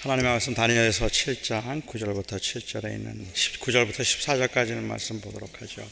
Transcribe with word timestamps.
하나님의 0.00 0.30
말씀 0.30 0.54
다니엘서 0.54 1.08
7장 1.08 1.84
9절부터 1.84 2.38
7절에 2.38 2.92
있는 2.92 3.26
9절부터 3.34 3.96
14절까지는 3.96 4.82
말씀 4.82 5.20
보도록 5.20 5.60
하죠. 5.60 5.84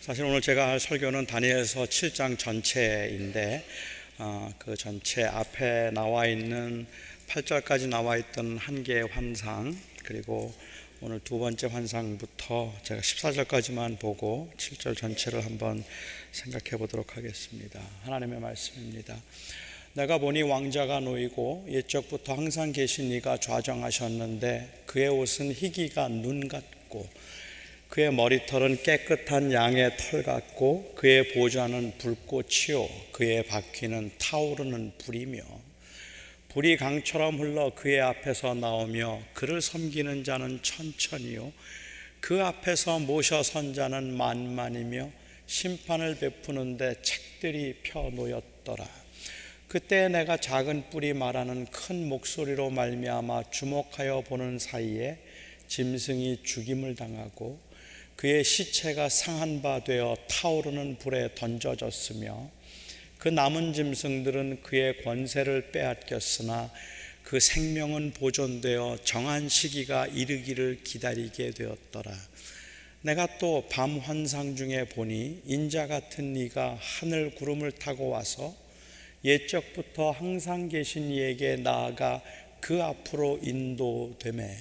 사실 0.00 0.24
오늘 0.24 0.40
제가 0.40 0.68
할 0.68 0.78
설교는 0.78 1.26
다니엘서 1.26 1.86
7장 1.86 2.38
전체인데 2.38 3.66
어, 4.18 4.54
그 4.60 4.76
전체 4.76 5.24
앞에 5.24 5.90
나와 5.90 6.26
있는 6.26 6.86
8절까지 7.26 7.88
나와 7.88 8.18
있던 8.18 8.56
한 8.56 8.84
개의 8.84 9.08
환상 9.08 9.76
그리고 10.04 10.54
오늘 11.00 11.18
두 11.18 11.40
번째 11.40 11.66
환상부터 11.66 12.72
제가 12.84 13.00
14절까지만 13.00 13.98
보고 13.98 14.48
7절 14.58 14.96
전체를 14.96 15.44
한번 15.44 15.82
생각해 16.30 16.78
보도록 16.78 17.16
하겠습니다. 17.16 17.80
하나님의 18.04 18.38
말씀입니다. 18.38 19.16
내가 19.94 20.18
보니 20.18 20.42
왕자가 20.42 20.98
놓이고 20.98 21.66
옛적부터 21.70 22.34
항상 22.34 22.72
계신 22.72 23.12
이가 23.12 23.36
좌정하셨는데 23.36 24.82
그의 24.86 25.08
옷은 25.08 25.52
희기가 25.52 26.08
눈 26.08 26.48
같고 26.48 27.08
그의 27.90 28.12
머리털은 28.12 28.82
깨끗한 28.82 29.52
양의 29.52 29.96
털 29.96 30.24
같고 30.24 30.94
그의 30.96 31.28
보좌는 31.28 31.92
불꽃이요 31.98 32.88
그의 33.12 33.44
바퀴는 33.44 34.10
타오르는 34.18 34.94
불이며 34.98 35.42
불이 36.48 36.76
강처럼 36.76 37.38
흘러 37.38 37.72
그의 37.76 38.00
앞에서 38.00 38.54
나오며 38.54 39.22
그를 39.32 39.60
섬기는 39.60 40.24
자는 40.24 40.58
천천히요 40.60 41.52
그 42.18 42.42
앞에서 42.42 42.98
모셔 42.98 43.44
선 43.44 43.74
자는 43.74 44.16
만만이며 44.16 45.08
심판을 45.46 46.18
베푸는데 46.18 47.00
책들이 47.02 47.74
펴 47.84 48.10
놓였더라 48.10 49.03
그때 49.74 50.06
내가 50.06 50.36
작은 50.36 50.90
뿔이 50.90 51.14
말하는 51.14 51.66
큰 51.66 52.08
목소리로 52.08 52.70
말미암아 52.70 53.50
주목하여 53.50 54.20
보는 54.20 54.60
사이에 54.60 55.18
짐승이 55.66 56.44
죽임을 56.44 56.94
당하고 56.94 57.58
그의 58.14 58.44
시체가 58.44 59.08
상한 59.08 59.62
바 59.62 59.82
되어 59.82 60.16
타오르는 60.28 60.98
불에 60.98 61.34
던져졌으며 61.34 62.52
그 63.18 63.28
남은 63.28 63.72
짐승들은 63.72 64.62
그의 64.62 65.02
권세를 65.02 65.72
빼앗겼으나 65.72 66.70
그 67.24 67.40
생명은 67.40 68.12
보존되어 68.12 68.98
정한 69.02 69.48
시기가 69.48 70.06
이르기를 70.06 70.84
기다리게 70.84 71.50
되었더라. 71.50 72.12
내가 73.02 73.26
또 73.38 73.66
밤 73.68 73.98
환상 73.98 74.54
중에 74.54 74.84
보니 74.84 75.42
인자 75.46 75.88
같은 75.88 76.36
이가 76.36 76.78
하늘 76.80 77.34
구름을 77.34 77.72
타고 77.72 78.10
와서 78.10 78.62
옛적부터 79.24 80.10
항상 80.10 80.68
계신 80.68 81.10
이에게 81.10 81.56
나아가 81.56 82.20
그 82.60 82.82
앞으로 82.82 83.38
인도됨에. 83.42 84.56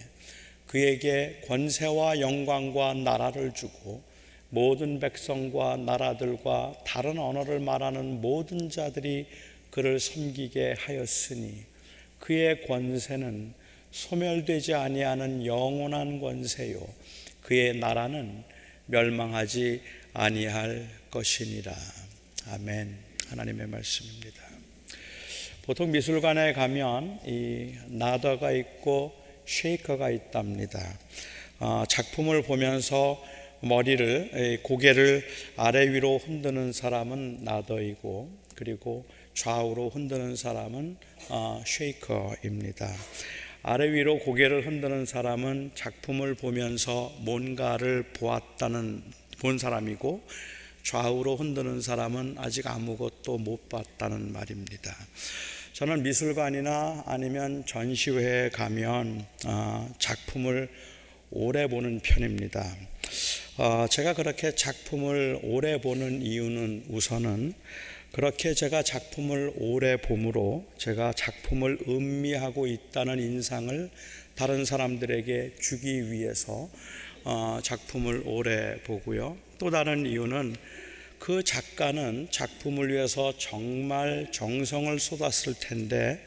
그에게 0.67 1.41
권세와 1.47 2.19
영광과 2.19 2.93
나라를 2.95 3.53
주고 3.53 4.01
모든 4.49 4.99
백성과 4.99 5.77
나라들과 5.77 6.75
다른 6.85 7.17
언어를 7.17 7.59
말하는 7.59 8.21
모든 8.21 8.69
자들이 8.69 9.25
그를 9.69 9.99
섬기게 9.99 10.75
하였으니 10.77 11.63
그의 12.19 12.65
권세는 12.67 13.53
소멸되지 13.91 14.73
아니하는 14.73 15.45
영원한 15.45 16.19
권세요. 16.19 16.87
그의 17.41 17.77
나라는 17.77 18.43
멸망하지 18.85 19.81
아니할 20.13 20.87
것이니라. 21.11 21.73
아멘. 22.47 22.95
하나님의 23.29 23.67
말씀입니다. 23.67 24.42
보통 25.65 25.91
미술관에 25.91 26.51
가면 26.51 27.21
이 27.25 27.73
나더가 27.87 28.51
있고 28.51 29.13
쉐이커가 29.45 30.09
있답니다. 30.09 30.81
어, 31.59 31.85
작품을 31.87 32.41
보면서 32.43 33.23
머리를 33.61 34.59
고개를 34.63 35.25
아래 35.55 35.89
위로 35.89 36.17
흔드는 36.17 36.73
사람은 36.73 37.45
나더이고 37.45 38.29
그리고 38.55 39.05
좌우로 39.35 39.89
흔드는 39.89 40.35
사람은 40.35 40.97
어, 41.29 41.63
쉐이커입니다. 41.65 42.93
아래 43.61 43.89
위로 43.89 44.19
고개를 44.19 44.67
흔드는 44.67 45.05
사람은 45.05 45.71
작품을 45.75 46.35
보면서 46.35 47.13
뭔가를 47.19 48.03
보았다는 48.11 49.01
본 49.39 49.57
사람이고 49.57 50.23
좌우로 50.83 51.37
흔드는 51.37 51.79
사람은 51.79 52.35
아직 52.37 52.67
아무것도 52.67 53.37
못 53.37 53.69
봤다는 53.69 54.33
말입니다. 54.33 54.93
저는 55.73 56.03
미술관이나 56.03 57.05
아니면 57.07 57.65
전시회에 57.65 58.49
가면 58.49 59.25
어, 59.47 59.91
작품을 59.97 60.69
오래 61.31 61.65
보는 61.65 61.99
편입니다. 62.01 62.63
어, 63.57 63.87
제가 63.89 64.13
그렇게 64.13 64.53
작품을 64.53 65.39
오래 65.41 65.81
보는 65.81 66.21
이유는 66.21 66.85
우선은 66.89 67.55
그렇게 68.11 68.53
제가 68.53 68.83
작품을 68.83 69.53
오래 69.55 69.97
봄으로 69.97 70.63
제가 70.77 71.13
작품을 71.13 71.79
음미하고 71.87 72.67
있다는 72.67 73.19
인상을 73.19 73.89
다른 74.35 74.65
사람들에게 74.65 75.53
주기 75.59 76.11
위해서 76.11 76.69
어, 77.23 77.59
작품을 77.63 78.21
오래 78.27 78.79
보고요. 78.83 79.37
또 79.57 79.71
다른 79.71 80.05
이유는 80.05 80.55
그 81.23 81.41
작가는 81.41 82.27
작품을 82.31 82.91
위해서 82.91 83.33
정말 83.37 84.27
정성을 84.33 84.99
쏟았을 84.99 85.53
텐데 85.57 86.21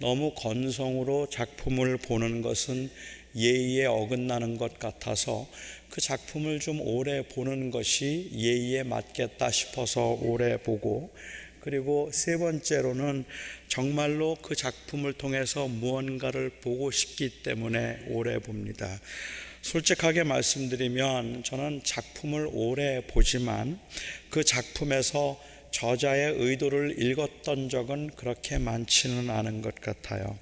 너무 0.00 0.34
건성으로 0.34 1.28
작품을 1.30 1.98
보는 1.98 2.42
것은 2.42 2.90
예의에 3.36 3.86
어긋나는 3.86 4.58
것 4.58 4.80
같아서 4.80 5.48
그 5.88 6.00
작품을 6.00 6.58
좀 6.58 6.80
오래 6.80 7.22
보는 7.22 7.70
것이 7.70 8.28
예의에 8.34 8.82
맞겠다 8.82 9.52
싶어서 9.52 10.18
오래 10.20 10.56
보고 10.56 11.14
그리고 11.60 12.10
세 12.12 12.36
번째로는 12.36 13.26
정말로 13.68 14.36
그 14.42 14.56
작품을 14.56 15.12
통해서 15.12 15.68
무언가를 15.68 16.50
보고 16.60 16.90
싶기 16.90 17.44
때문에 17.44 18.06
오래 18.08 18.40
봅니다. 18.40 18.98
솔직하게 19.62 20.24
말씀드리면 20.24 21.44
저는 21.44 21.82
작품을 21.84 22.48
오래 22.52 23.02
보지만 23.06 23.78
그 24.30 24.42
작품에서 24.42 25.40
저자의 25.70 26.34
의도를 26.36 27.00
읽었던 27.00 27.68
적은 27.68 28.10
그렇게 28.16 28.58
많지는 28.58 29.30
않은 29.30 29.62
것 29.62 29.74
같아요. 29.76 30.38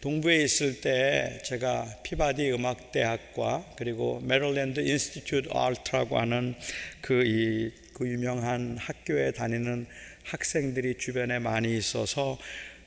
동부에 0.00 0.42
있을 0.42 0.80
때 0.80 1.40
제가 1.44 1.86
피바디 2.02 2.52
음악대학과 2.52 3.64
그리고 3.76 4.20
메릴랜드 4.20 4.80
Institute 4.80 5.48
Art라고 5.50 6.18
하는 6.18 6.54
그, 7.00 7.24
이, 7.24 7.70
그 7.94 8.06
유명한 8.06 8.76
학교에 8.76 9.30
다니는 9.30 9.86
학생들이 10.24 10.98
주변에 10.98 11.38
많이 11.38 11.76
있어서 11.76 12.38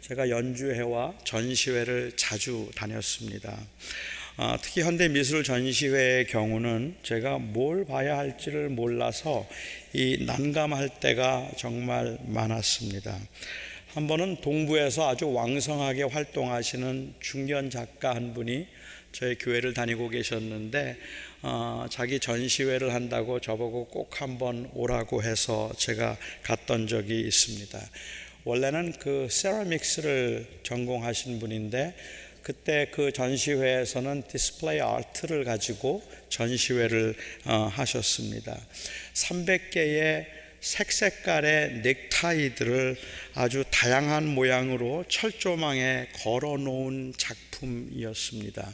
제가 0.01 0.29
연주회와 0.29 1.17
전시회를 1.23 2.13
자주 2.15 2.69
다녔습니다. 2.75 3.57
아, 4.39 4.55
특히 4.61 4.83
현대 4.83 5.07
미술 5.07 5.43
전시회의 5.43 6.27
경우는 6.27 6.97
제가 7.01 7.39
뭘 7.39 7.85
봐야 7.85 8.19
할지를 8.19 8.69
몰라서 8.69 9.47
이 9.93 10.23
난감할 10.27 10.99
때가 10.99 11.49
정말 11.57 12.19
많았습니다. 12.23 13.17
한 13.95 14.05
번은 14.05 14.41
동부에서 14.41 15.09
아주 15.09 15.31
왕성하게 15.31 16.03
활동하시는 16.03 17.15
중견 17.19 17.71
작가 17.71 18.13
한 18.13 18.35
분이 18.35 18.67
저희 19.11 19.33
교회를 19.39 19.73
다니고 19.73 20.09
계셨는데 20.09 20.97
어, 21.41 21.87
자기 21.89 22.19
전시회를 22.19 22.93
한다고 22.93 23.39
저보고 23.39 23.85
꼭 23.85 24.21
한번 24.21 24.69
오라고 24.75 25.23
해서 25.23 25.71
제가 25.79 26.15
갔던 26.43 26.85
적이 26.85 27.21
있습니다. 27.21 27.79
원래는 28.43 28.93
그 28.99 29.27
세라믹스를 29.31 30.45
전공하신 30.61 31.39
분인데 31.39 31.95
그때 32.47 32.87
그 32.91 33.11
전시회에서는 33.11 34.23
디스플레이 34.29 34.79
아트를 34.79 35.43
가지고 35.43 36.01
전시회를 36.29 37.13
어, 37.43 37.69
하셨습니다. 37.73 38.57
300개의 39.13 40.25
색색깔의 40.61 41.81
넥타이들을 41.81 42.95
아주 43.33 43.65
다양한 43.69 44.27
모양으로 44.27 45.03
철조망에 45.09 46.07
걸어 46.23 46.55
놓은 46.55 47.15
작품이었습니다. 47.17 48.73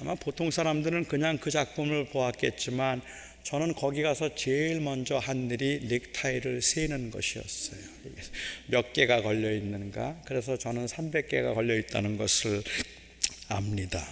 아마 0.00 0.14
보통 0.14 0.50
사람들은 0.50 1.06
그냥 1.06 1.38
그 1.38 1.50
작품을 1.50 2.10
보았겠지만 2.10 3.00
저는 3.42 3.72
거기 3.72 4.02
가서 4.02 4.34
제일 4.34 4.82
먼저 4.82 5.16
한 5.16 5.50
일이 5.50 5.80
넥타이를 5.88 6.60
세는 6.60 7.10
것이었어요. 7.10 7.80
몇 8.66 8.92
개가 8.92 9.22
걸려 9.22 9.50
있는가? 9.50 10.20
그래서 10.26 10.58
저는 10.58 10.84
300개가 10.84 11.54
걸려 11.54 11.74
있다는 11.78 12.18
것을 12.18 12.62
압니다. 13.48 14.06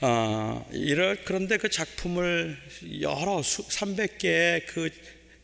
어, 0.00 0.66
이럴 0.72 1.24
그런데 1.24 1.56
그 1.56 1.68
작품을 1.68 2.56
여러 3.00 3.42
수, 3.42 3.66
300개의 3.66 4.66
그 4.66 4.90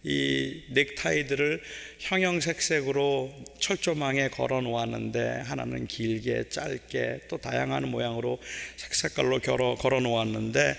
이 0.06 0.64
넥타이들을 0.68 1.62
형형색색으로 1.98 3.32
철조망에 3.58 4.28
걸어 4.28 4.60
놓았는데 4.60 5.44
하나는 5.46 5.86
길게 5.86 6.50
짧게 6.50 7.22
또 7.28 7.38
다양한 7.38 7.88
모양으로 7.88 8.38
색색깔로 8.76 9.40
걸어 9.40 10.00
놓았는데 10.00 10.76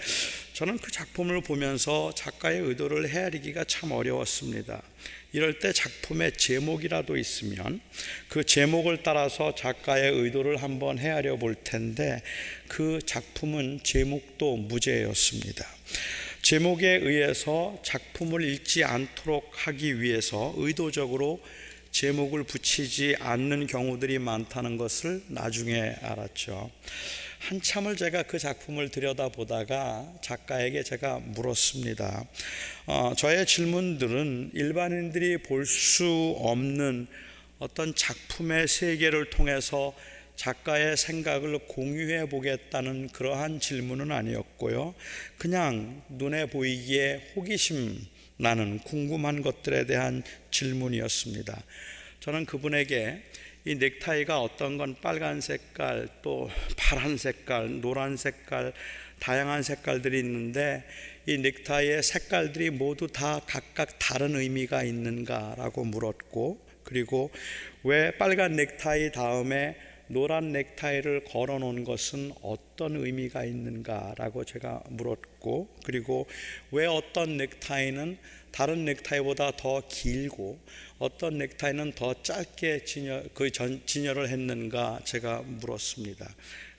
저는 0.55 0.77
그 0.77 0.89
작품을 0.89 1.41
보면서 1.41 2.13
작가의 2.15 2.61
의도를 2.61 3.09
헤아리기가 3.09 3.65
참 3.65 3.91
어려웠습니다. 3.91 4.81
이럴 5.33 5.59
때 5.59 5.73
작품의 5.73 6.37
제목이라도 6.37 7.17
있으면 7.17 7.81
그 8.29 8.45
제목을 8.45 9.03
따라서 9.03 9.53
작가의 9.53 10.13
의도를 10.13 10.63
한번 10.63 10.97
헤아려 10.97 11.35
볼 11.35 11.55
텐데 11.55 12.21
그 12.69 13.01
작품은 13.05 13.81
제목도 13.83 14.55
무죄였습니다. 14.55 15.67
제목에 16.41 16.99
의해서 17.03 17.77
작품을 17.83 18.41
읽지 18.45 18.85
않도록 18.85 19.51
하기 19.51 19.99
위해서 19.99 20.53
의도적으로 20.55 21.41
제목을 21.91 22.45
붙이지 22.45 23.17
않는 23.19 23.67
경우들이 23.67 24.19
많다는 24.19 24.77
것을 24.77 25.21
나중에 25.27 25.95
알았죠. 26.01 26.71
한참을 27.45 27.95
제가 27.95 28.23
그 28.23 28.39
작품을 28.39 28.89
들여다보다가 28.89 30.13
작가에게 30.23 30.81
제가 30.81 31.19
물었습니다. 31.19 32.25
어, 32.87 33.13
저의 33.15 33.45
질문들은 33.45 34.51
일반인들이 34.55 35.37
볼 35.43 35.63
수 35.67 36.35
없는 36.39 37.05
어떤 37.59 37.93
작품의 37.93 38.67
세계를 38.67 39.29
통해서 39.29 39.95
작가의 40.35 40.97
생각을 40.97 41.59
공유해 41.67 42.27
보겠다는 42.27 43.09
그러한 43.09 43.59
질문은 43.59 44.11
아니었고요. 44.11 44.95
그냥 45.37 46.01
눈에 46.09 46.47
보이기에 46.47 47.33
호기심 47.35 48.07
나는 48.37 48.79
궁금한 48.79 49.43
것들에 49.43 49.85
대한 49.85 50.23
질문이었습니다. 50.49 51.61
저는 52.21 52.45
그분에게 52.45 53.21
이 53.67 53.73
넥타이가 53.73 54.39
어떤 54.39 54.77
건 54.77 54.95
빨간 55.01 55.41
색깔, 55.41 56.07
또 56.21 56.51
파란 56.77 57.17
색깔, 57.17 57.81
노란 57.81 58.15
색깔, 58.15 58.73
다양한 59.19 59.63
색깔들이 59.63 60.19
있는데 60.19 60.83
이 61.25 61.39
넥타이의 61.39 62.03
색깔들이 62.03 62.69
모두 62.69 63.07
다 63.07 63.41
각각 63.47 63.97
다른 63.97 64.35
의미가 64.35 64.83
있는가라고 64.83 65.83
물었고 65.83 66.59
그리고 66.83 67.31
왜 67.83 68.11
빨간 68.11 68.51
넥타이 68.51 69.11
다음에 69.11 69.75
노란 70.09 70.51
넥타이를 70.51 71.23
걸어 71.23 71.57
놓은 71.57 71.83
것은 71.85 72.33
어떤 72.43 72.95
의미가 72.95 73.45
있는가라고 73.45 74.43
제가 74.43 74.83
물었고 74.89 75.69
그리고 75.83 76.27
왜 76.69 76.85
어떤 76.85 77.37
넥타이는 77.37 78.19
다른 78.55 78.85
넥타이보다 78.85 79.57
더 79.57 79.85
길고 79.85 80.57
어떤 80.97 81.39
넥타이는 81.39 81.91
더 81.91 82.15
짧게 82.23 82.85
진여, 82.85 83.23
그 83.33 83.51
전, 83.51 83.81
진열을 83.85 84.29
했는가 84.29 85.01
제가 85.03 85.41
물었습니다. 85.41 86.33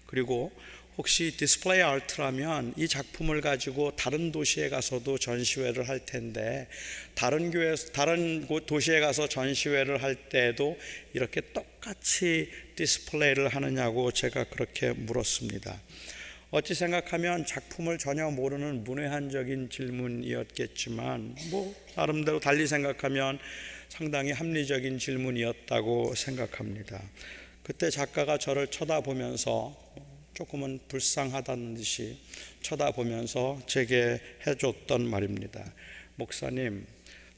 그리고 0.06 0.50
혹시 0.96 1.36
디스플레이 1.36 1.82
아트라면 1.82 2.72
이 2.78 2.88
작품을 2.88 3.42
가지고 3.42 3.94
다른 3.94 4.32
도시에 4.32 4.70
가서도 4.70 5.18
전시회를 5.18 5.86
할 5.86 6.06
텐데 6.06 6.66
다른 7.14 7.50
교회 7.50 7.74
다른 7.92 8.46
도시에 8.64 9.00
가서 9.00 9.28
전시회를 9.28 10.02
할 10.02 10.14
때도 10.14 10.78
이렇게 11.12 11.42
똑같이 11.52 12.50
디스플레이를 12.76 13.48
하느냐고 13.48 14.12
제가 14.12 14.44
그렇게 14.44 14.92
물었습니다. 14.92 15.78
어찌 16.52 16.74
생각하면 16.74 17.44
작품을 17.44 17.98
전혀 17.98 18.30
모르는 18.30 18.84
문외한적인 18.84 19.68
질문이었겠지만 19.68 21.34
뭐 21.50 21.74
나름대로 21.96 22.38
달리 22.38 22.68
생각하면 22.68 23.40
상당히 23.88 24.30
합리적인 24.30 25.00
질문이었다고 25.00 26.14
생각합니다. 26.14 27.02
그때 27.64 27.90
작가가 27.90 28.38
저를 28.38 28.68
쳐다보면서 28.68 29.76
조금은 30.34 30.78
불쌍하다는 30.86 31.74
듯이 31.74 32.16
쳐다보면서 32.62 33.60
제게 33.66 34.20
해줬던 34.46 35.04
말입니다. 35.08 35.72
목사님, 36.14 36.86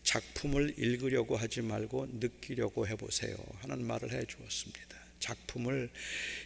작품을 0.02 0.74
읽으려고 0.76 1.36
하지 1.36 1.62
말고 1.62 2.08
느끼려고 2.20 2.86
해보세요. 2.86 3.36
하는 3.60 3.86
말을 3.86 4.12
해 4.12 4.24
주었습니다. 4.26 4.98
작품을 5.18 5.88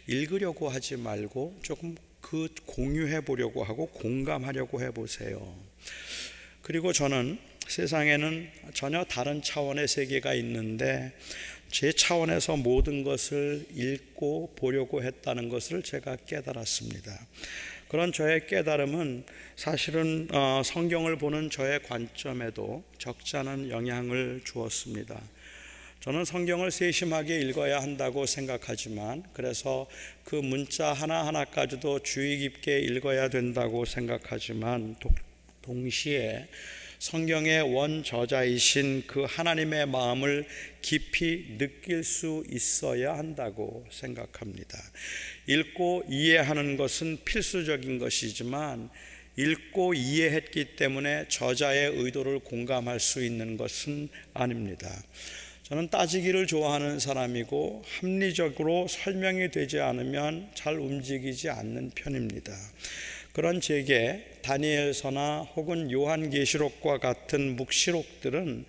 읽으려고 0.07 0.69
하지 0.69 0.95
말고 0.95 1.59
조금 1.61 1.95
그 2.23 2.47
공유해 2.65 3.19
보려고 3.21 3.63
하고 3.63 3.87
공감하려고 3.87 4.81
해 4.81 4.91
보세요. 4.91 5.55
그리고 6.61 6.93
저는 6.93 7.37
세상에는 7.67 8.49
전혀 8.73 9.03
다른 9.03 9.41
차원의 9.41 9.89
세계가 9.89 10.33
있는데 10.35 11.11
제 11.69 11.91
차원에서 11.91 12.55
모든 12.55 13.03
것을 13.03 13.65
읽고 13.75 14.53
보려고 14.55 15.03
했다는 15.03 15.49
것을 15.49 15.83
제가 15.83 16.15
깨달았습니다. 16.25 17.27
그런 17.89 18.13
저의 18.13 18.47
깨달음은 18.47 19.25
사실은 19.55 20.27
어, 20.31 20.61
성경을 20.63 21.17
보는 21.17 21.49
저의 21.49 21.83
관점에도 21.83 22.83
적지 22.97 23.37
않은 23.37 23.69
영향을 23.69 24.41
주었습니다. 24.45 25.21
저는 26.03 26.25
성경을 26.25 26.69
세심하게 26.69 27.39
읽어야 27.39 27.81
한다고 27.81 28.25
생각하지만 28.25 29.23
그래서 29.31 29.87
그 30.25 30.35
문자 30.35 30.91
하나하나까지도 30.91 31.99
주의 31.99 32.39
깊게 32.39 32.79
읽어야 32.79 33.29
된다고 33.29 33.85
생각하지만 33.85 34.97
동시에 35.61 36.49
성경의 36.99 37.73
원 37.73 38.03
저자이신 38.03 39.05
그 39.07 39.23
하나님의 39.23 39.85
마음을 39.85 40.45
깊이 40.81 41.57
느낄 41.57 42.03
수 42.03 42.43
있어야 42.49 43.17
한다고 43.17 43.85
생각합니다. 43.89 44.77
읽고 45.47 46.03
이해하는 46.09 46.75
것은 46.75 47.19
필수적인 47.23 47.99
것이지만 47.99 48.89
읽고 49.37 49.93
이해했기 49.93 50.75
때문에 50.75 51.29
저자의 51.29 51.93
의도를 51.95 52.39
공감할 52.39 52.99
수 52.99 53.23
있는 53.23 53.55
것은 53.55 54.09
아닙니다. 54.33 55.01
저는 55.63 55.89
따지기를 55.89 56.45
좋아하는 56.45 56.99
사람이고 56.99 57.83
합리적으로 57.85 58.85
설명이 58.89 59.49
되지 59.51 59.79
않으면 59.79 60.49
잘 60.53 60.77
움직이지 60.77 61.49
않는 61.49 61.91
편입니다. 61.95 62.53
그런 63.31 63.61
제게 63.61 64.25
다니엘서나 64.41 65.47
혹은 65.55 65.89
요한계시록과 65.89 66.97
같은 66.97 67.55
묵시록들은 67.55 68.65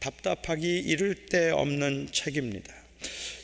답답하기 0.00 0.78
이를 0.78 1.26
데 1.26 1.50
없는 1.50 2.08
책입니다. 2.12 2.74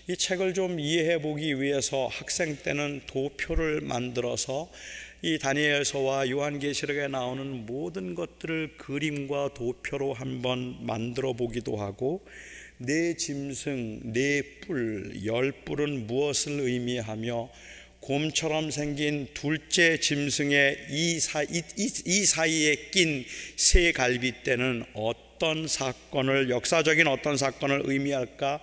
이 0.08 0.16
책을 0.16 0.54
좀 0.54 0.80
이해해 0.80 1.20
보기 1.20 1.60
위해서 1.60 2.06
학생 2.06 2.56
때는 2.56 3.02
도표를 3.06 3.82
만들어서 3.82 4.70
이 5.20 5.38
다니엘서와 5.38 6.30
요한계시록에 6.30 7.08
나오는 7.08 7.66
모든 7.66 8.14
것들을 8.14 8.78
그림과 8.78 9.52
도표로 9.52 10.14
한번 10.14 10.86
만들어 10.86 11.34
보기도 11.34 11.76
하고 11.76 12.24
네 12.78 13.14
짐승, 13.14 14.12
네 14.12 14.42
뿔, 14.60 15.24
열 15.24 15.52
뿔은 15.52 16.08
무엇을 16.08 16.58
의미하며 16.58 17.48
곰처럼 18.00 18.72
생긴 18.72 19.28
둘째 19.32 20.00
짐승의 20.00 20.86
이, 20.90 21.20
사, 21.20 21.44
이, 21.44 21.62
이, 21.76 21.92
이 22.04 22.24
사이에 22.24 22.90
낀새 22.90 23.92
갈비뼈는 23.92 24.86
어떤 24.94 25.68
사건을 25.68 26.50
역사적인 26.50 27.06
어떤 27.06 27.36
사건을 27.36 27.82
의미할까 27.84 28.60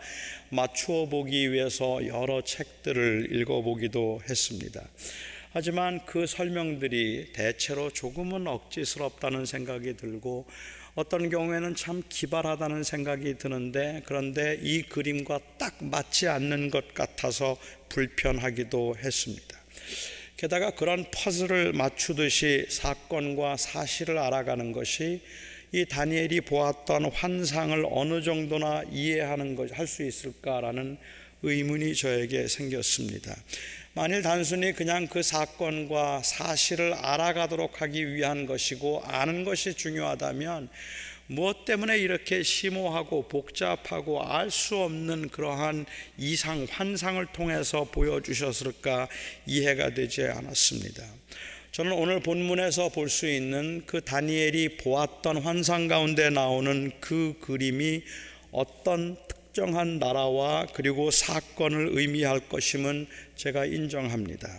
맞추어 0.49 1.05
보기 1.05 1.53
위해서 1.53 2.05
여러 2.05 2.43
책들을 2.43 3.29
읽어보기도 3.31 4.21
했습니다. 4.29 4.85
하지만 5.53 6.05
그 6.05 6.27
설명들이 6.27 7.31
대체로 7.31 7.89
조금은 7.91 8.45
억지스럽다는 8.47 9.45
생각이 9.45 9.95
들고 9.95 10.45
어떤 10.93 11.29
경우에는 11.29 11.75
참 11.75 12.03
기발하다는 12.09 12.83
생각이 12.83 13.37
드는데 13.37 14.01
그런데 14.05 14.59
이 14.61 14.81
그림과 14.83 15.39
딱 15.57 15.77
맞지 15.79 16.27
않는 16.27 16.69
것 16.69 16.93
같아서 16.93 17.57
불편하기도 17.89 18.97
했습니다. 18.97 19.57
게다가 20.35 20.71
그런 20.71 21.05
퍼즐을 21.11 21.71
맞추듯이 21.73 22.65
사건과 22.69 23.55
사실을 23.57 24.17
알아가는 24.17 24.71
것이 24.73 25.21
이 25.71 25.85
다니엘이 25.85 26.41
보았던 26.41 27.05
환상을 27.05 27.85
어느 27.89 28.21
정도나 28.21 28.83
이해하는 28.91 29.55
것, 29.55 29.71
할 29.77 29.87
수 29.87 30.03
있을까라는 30.03 30.97
의문이 31.43 31.95
저에게 31.95 32.47
생겼습니다. 32.47 33.35
만일 33.93 34.21
단순히 34.21 34.71
그냥 34.71 35.05
그 35.07 35.21
사건과 35.21 36.21
사실을 36.23 36.93
알아가도록 36.93 37.81
하기 37.81 38.13
위한 38.13 38.45
것이고 38.45 39.01
아는 39.03 39.43
것이 39.43 39.73
중요하다면 39.73 40.69
무엇 41.27 41.65
때문에 41.65 41.97
이렇게 41.97 42.41
심오하고 42.41 43.27
복잡하고 43.27 44.23
알 44.23 44.49
수 44.49 44.77
없는 44.77 45.27
그러한 45.29 45.85
이상 46.17 46.65
환상을 46.69 47.25
통해서 47.33 47.83
보여주셨을까 47.83 49.09
이해가 49.45 49.93
되지 49.93 50.23
않았습니다. 50.23 51.03
저는 51.73 51.91
오늘 51.91 52.21
본문에서 52.21 52.89
볼 52.89 53.09
수 53.09 53.27
있는 53.27 53.83
그 53.85 53.99
다니엘이 54.01 54.77
보았던 54.77 55.37
환상 55.37 55.89
가운데 55.89 56.29
나오는 56.29 56.91
그 57.01 57.35
그림이 57.41 58.03
어떤 58.51 59.17
특 59.27 59.40
정한 59.53 59.99
나라와 59.99 60.65
그리고 60.73 61.11
사건을 61.11 61.89
의미할 61.91 62.39
것임은 62.39 63.07
제가 63.35 63.65
인정합니다. 63.65 64.49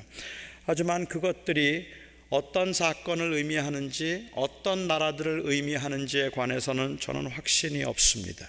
하지만 0.66 1.06
그것들이 1.06 1.86
어떤 2.28 2.72
사건을 2.72 3.32
의미하는지 3.32 4.28
어떤 4.34 4.86
나라들을 4.86 5.42
의미하는지에 5.44 6.30
관해서는 6.30 6.98
저는 7.00 7.26
확신이 7.26 7.84
없습니다. 7.84 8.48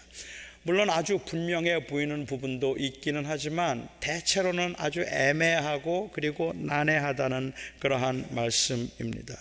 물론 0.65 0.89
아주 0.89 1.19
분명해 1.25 1.87
보이는 1.87 2.25
부분도 2.25 2.77
있기는 2.79 3.25
하지만 3.25 3.89
대체로는 3.99 4.75
아주 4.77 5.01
애매하고 5.01 6.11
그리고 6.13 6.53
난해하다는 6.55 7.51
그러한 7.79 8.27
말씀입니다. 8.31 9.35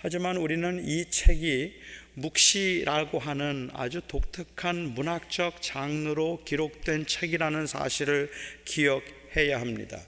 하지만 0.00 0.36
우리는 0.36 0.86
이 0.86 1.06
책이 1.08 1.72
묵시라고 2.20 3.18
하는 3.18 3.70
아주 3.72 4.00
독특한 4.06 4.94
문학적 4.94 5.62
장르로 5.62 6.42
기록된 6.44 7.06
책이라는 7.06 7.66
사실을 7.66 8.30
기억해야 8.64 9.60
합니다. 9.60 10.00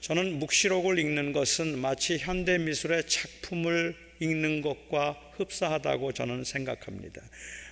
저는 0.00 0.38
묵시록을 0.38 0.98
읽는 0.98 1.32
것은 1.32 1.78
마치 1.78 2.18
현대 2.18 2.58
미술의 2.58 3.06
작품을 3.06 3.94
읽는 4.20 4.62
것과 4.62 5.18
흡사하다고 5.36 6.12
저는 6.12 6.44
생각합니다. 6.44 7.22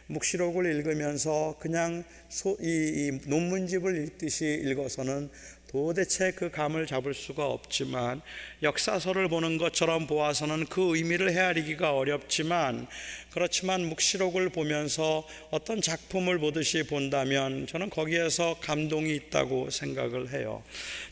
묵시록을 0.06 0.66
읽으면서 0.66 1.56
그냥 1.60 2.04
소, 2.28 2.56
이, 2.60 2.66
이 2.66 3.28
논문집을 3.28 4.04
읽듯이 4.04 4.60
읽어서는 4.64 5.30
도대체 5.70 6.32
그 6.32 6.50
감을 6.50 6.86
잡을 6.86 7.14
수가 7.14 7.46
없지만 7.46 8.20
역사서를 8.60 9.28
보는 9.28 9.56
것처럼 9.56 10.08
보아서는 10.08 10.66
그 10.66 10.96
의미를 10.96 11.30
헤아리기가 11.30 11.96
어렵지만 11.96 12.88
그렇지만 13.30 13.86
묵시록을 13.86 14.48
보면서 14.50 15.26
어떤 15.50 15.80
작품을 15.80 16.38
보듯이 16.38 16.82
본다면 16.82 17.66
저는 17.66 17.90
거기에서 17.90 18.56
감동이 18.60 19.14
있다고 19.14 19.70
생각을 19.70 20.32
해요. 20.32 20.62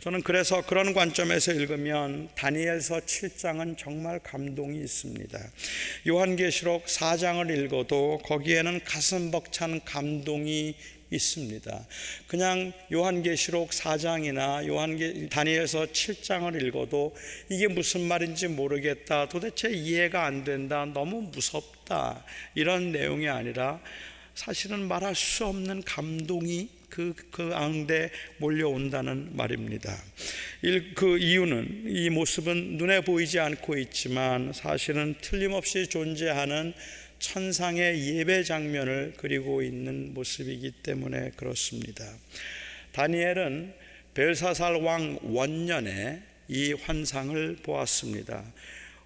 저는 0.00 0.22
그래서 0.22 0.64
그런 0.66 0.94
관점에서 0.94 1.52
읽으면 1.52 2.28
다니엘서 2.34 3.00
7장은 3.00 3.78
정말 3.78 4.18
감동이 4.18 4.78
있습니다. 4.78 5.38
요한계시록 6.08 6.87
4장을 6.87 7.64
읽어도 7.64 8.18
거기에는 8.25 8.80
가슴 8.84 9.30
벅찬 9.30 9.80
감동이 9.84 10.75
있습니다. 11.10 11.87
그냥 12.26 12.72
요한계시록 12.92 13.70
4장이나 13.70 14.66
요한계 14.66 15.28
다니엘서 15.30 15.87
7장을 15.87 16.62
읽어도 16.62 17.14
이게 17.48 17.66
무슨 17.66 18.02
말인지 18.02 18.48
모르겠다. 18.48 19.28
도대체 19.28 19.70
이해가 19.70 20.26
안 20.26 20.44
된다. 20.44 20.84
너무 20.84 21.22
무섭다. 21.22 21.77
이런 22.54 22.92
내용이 22.92 23.28
아니라 23.28 23.80
사실은 24.35 24.87
말할 24.87 25.14
수 25.14 25.47
없는 25.47 25.83
감동이 25.83 26.68
그, 26.88 27.14
그 27.30 27.50
앙대 27.54 28.11
몰려온다는 28.38 29.37
말입니다. 29.37 29.97
그 30.95 31.18
이유는 31.18 31.85
이 31.88 32.09
모습은 32.11 32.76
눈에 32.76 33.00
보이지 33.00 33.38
않고 33.40 33.76
있지만 33.78 34.52
사실은 34.52 35.14
틀림없이 35.21 35.88
존재하는 35.88 36.73
천상의 37.18 38.16
예배 38.16 38.45
장면을 38.45 39.14
그리고 39.16 39.62
있는 39.62 40.14
모습이기 40.14 40.71
때문에 40.83 41.33
그렇습니다. 41.37 42.04
다니엘은 42.92 43.75
벨사살 44.14 44.76
왕 44.76 45.18
원년에 45.23 46.23
이 46.49 46.73
환상을 46.73 47.57
보았습니다. 47.62 48.45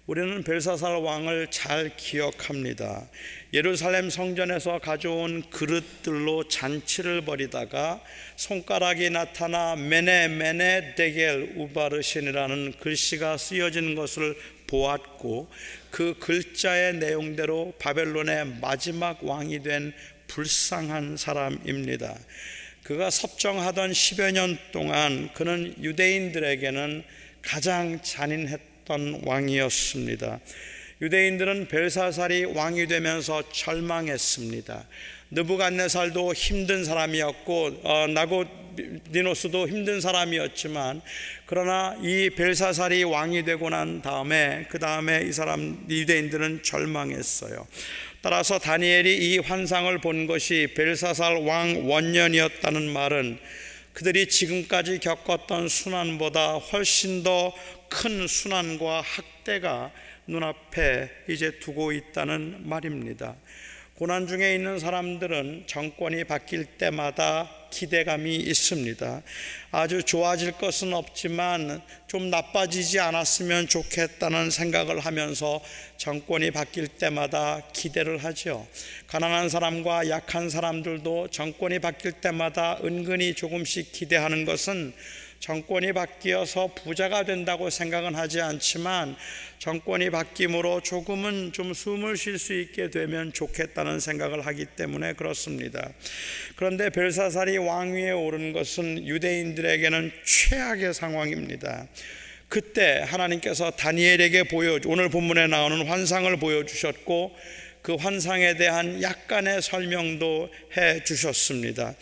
우리는 0.05 0.43
벨사살 0.43 0.97
왕을 0.97 1.47
잘 1.49 1.95
기억합니다. 1.95 3.07
예루살렘 3.53 4.09
성전에서 4.09 4.79
가져온 4.79 5.49
그릇들로 5.49 6.49
잔치를 6.49 7.23
벌이다가 7.23 8.03
손가락이 8.35 9.09
나타나 9.11 9.77
메네 9.77 10.27
메네 10.27 10.95
데겔 10.95 11.53
우바르신이라는 11.55 12.73
글씨가 12.81 13.37
쓰여진 13.37 13.95
것을 13.95 14.35
보았고 14.67 15.49
그 15.89 16.15
글자의 16.19 16.95
내용대로 16.95 17.73
바벨론의 17.79 18.59
마지막 18.59 19.23
왕이 19.23 19.63
된 19.63 19.93
불쌍한 20.27 21.15
사람입니다. 21.15 22.13
그가 22.83 23.09
섭정하던 23.09 23.91
10여 23.91 24.33
년 24.33 24.57
동안 24.73 25.29
그는 25.33 25.73
유대인들에게는 25.81 27.05
가장 27.41 28.01
잔인했던 28.01 28.72
왕이었습니다. 29.23 30.39
유대인들은 31.01 31.67
벨사살이 31.67 32.45
왕이 32.45 32.87
되면서 32.87 33.43
절망했습니다. 33.51 34.85
느부갓네살도 35.31 36.33
힘든 36.33 36.85
사람이었고 36.85 37.81
어, 37.83 38.07
나고디노스도 38.07 39.67
힘든 39.67 39.99
사람이었지만 39.99 41.01
그러나 41.45 41.97
이 42.01 42.29
벨사살이 42.29 43.03
왕이 43.03 43.43
되고 43.43 43.69
난 43.69 44.01
다음에 44.01 44.65
그 44.69 44.79
다음에 44.79 45.23
이 45.23 45.33
사람 45.33 45.85
유대인들은 45.89 46.63
절망했어요. 46.63 47.67
따라서 48.21 48.57
다니엘이 48.57 49.17
이 49.17 49.37
환상을 49.39 49.97
본 49.97 50.27
것이 50.27 50.69
벨사살 50.75 51.35
왕 51.43 51.89
원년이었다는 51.89 52.89
말은 52.89 53.39
그들이 53.93 54.27
지금까지 54.27 54.99
겪었던 54.99 55.67
순환보다 55.67 56.57
훨씬 56.57 57.23
더 57.23 57.53
큰 57.93 58.25
순환과 58.25 59.01
학대가 59.01 59.91
눈앞에 60.25 61.11
이제 61.29 61.59
두고 61.59 61.91
있다는 61.91 62.67
말입니다. 62.67 63.35
고난 63.93 64.25
중에 64.25 64.55
있는 64.55 64.79
사람들은 64.79 65.65
정권이 65.67 66.23
바뀔 66.23 66.65
때마다 66.65 67.51
기대감이 67.73 68.35
있습니다. 68.35 69.23
아주 69.71 70.03
좋아질 70.03 70.51
것은 70.53 70.93
없지만 70.93 71.81
좀 72.05 72.29
나빠지지 72.29 72.99
않았으면 72.99 73.67
좋겠다는 73.67 74.51
생각을 74.51 74.99
하면서 74.99 75.59
정권이 75.97 76.51
바뀔 76.51 76.87
때마다 76.87 77.63
기대를 77.73 78.23
하죠. 78.23 78.67
가난한 79.07 79.49
사람과 79.49 80.09
약한 80.09 80.49
사람들도 80.51 81.29
정권이 81.31 81.79
바뀔 81.79 82.11
때마다 82.11 82.77
은근히 82.83 83.33
조금씩 83.33 83.91
기대하는 83.91 84.45
것은 84.45 84.93
정권이 85.43 85.91
바뀌어서 85.91 86.67
부자가 86.67 87.25
된다고 87.25 87.69
생각은 87.69 88.15
하지 88.15 88.39
않지만 88.39 89.17
정권이 89.59 90.09
바뀜으로 90.09 90.79
조금은 90.79 91.51
좀 91.51 91.73
숨을 91.73 92.15
쉴 92.15 92.39
수 92.39 92.57
있게 92.57 92.89
되면 92.89 93.33
좋겠다는 93.33 93.99
생각을 93.99 94.45
하기 94.45 94.65
때문에 94.77 95.11
그렇습니다. 95.11 95.91
그런데 96.55 96.89
벨사살이 96.89 97.57
왕위에 97.57 98.11
오른 98.11 98.53
것은 98.53 99.05
유대인들에게는 99.05 100.13
최악의 100.23 100.93
상황입니다. 100.93 101.89
그때 102.47 103.03
하나님께서 103.05 103.71
다니엘에게 103.71 104.43
보여 104.43 104.79
오늘 104.85 105.09
본문에 105.09 105.47
나오는 105.47 105.85
환상을 105.85 106.37
보여 106.37 106.63
주셨고 106.65 107.35
그 107.81 107.95
환상에 107.95 108.55
대한 108.55 109.01
약간의 109.01 109.61
설명도 109.61 110.49
해 110.77 111.03
주셨습니다. 111.03 111.95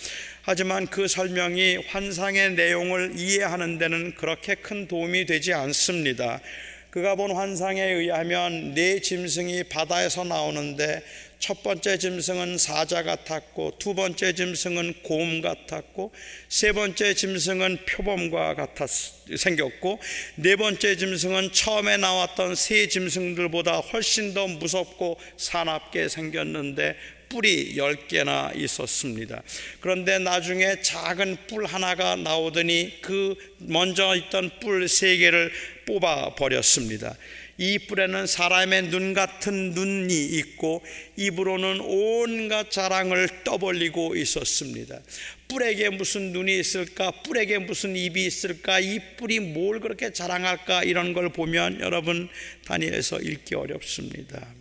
하지만 0.43 0.87
그 0.87 1.07
설명이 1.07 1.77
환상의 1.87 2.53
내용을 2.53 3.13
이해하는 3.15 3.77
데는 3.77 4.15
그렇게 4.15 4.55
큰 4.55 4.87
도움이 4.87 5.25
되지 5.25 5.53
않습니다. 5.53 6.41
그가 6.89 7.15
본 7.15 7.31
환상에 7.31 7.81
의하면 7.81 8.73
네 8.73 8.99
짐승이 8.99 9.63
바다에서 9.65 10.25
나오는데 10.25 11.01
첫 11.39 11.63
번째 11.63 11.97
짐승은 11.97 12.57
사자 12.57 13.01
같았고 13.01 13.77
두 13.79 13.95
번째 13.95 14.33
짐승은 14.33 14.95
곰 15.03 15.41
같았고 15.41 16.11
세 16.49 16.71
번째 16.71 17.13
짐승은 17.13 17.85
표범과 17.85 18.55
같았 18.55 18.87
생겼고 19.35 19.99
네 20.35 20.55
번째 20.55 20.97
짐승은 20.97 21.51
처음에 21.53 21.97
나왔던 21.97 22.55
세 22.55 22.87
짐승들보다 22.87 23.79
훨씬 23.79 24.33
더 24.33 24.47
무섭고 24.47 25.17
사납게 25.37 26.09
생겼는데 26.09 26.95
뿔이 27.31 27.75
10개나 27.75 28.55
있었습니다. 28.57 29.41
그런데 29.79 30.19
나중에 30.19 30.81
작은 30.81 31.37
뿔 31.47 31.65
하나가 31.65 32.17
나오더니 32.17 32.99
그 33.01 33.35
먼저 33.59 34.15
있던 34.15 34.51
뿔 34.59 34.85
3개를 34.85 35.49
뽑아 35.85 36.35
버렸습니다. 36.35 37.15
이 37.57 37.77
뿔에는 37.77 38.27
사람의 38.27 38.89
눈 38.89 39.13
같은 39.13 39.71
눈이 39.71 40.13
있고 40.13 40.83
입으로는 41.15 41.79
온갖 41.81 42.71
자랑을 42.71 43.43
떠벌리고 43.43 44.15
있었습니다. 44.15 44.99
뿔에게 45.47 45.89
무슨 45.89 46.31
눈이 46.31 46.59
있을까? 46.59 47.11
뿔에게 47.23 47.59
무슨 47.59 47.95
입이 47.95 48.25
있을까? 48.25 48.79
이 48.79 48.99
뿔이 49.17 49.39
뭘 49.39 49.79
그렇게 49.79 50.11
자랑할까? 50.11 50.83
이런 50.83 51.13
걸 51.13 51.29
보면 51.29 51.81
여러분 51.81 52.29
다니엘서 52.65 53.19
읽기 53.19 53.55
어렵습니다. 53.55 54.60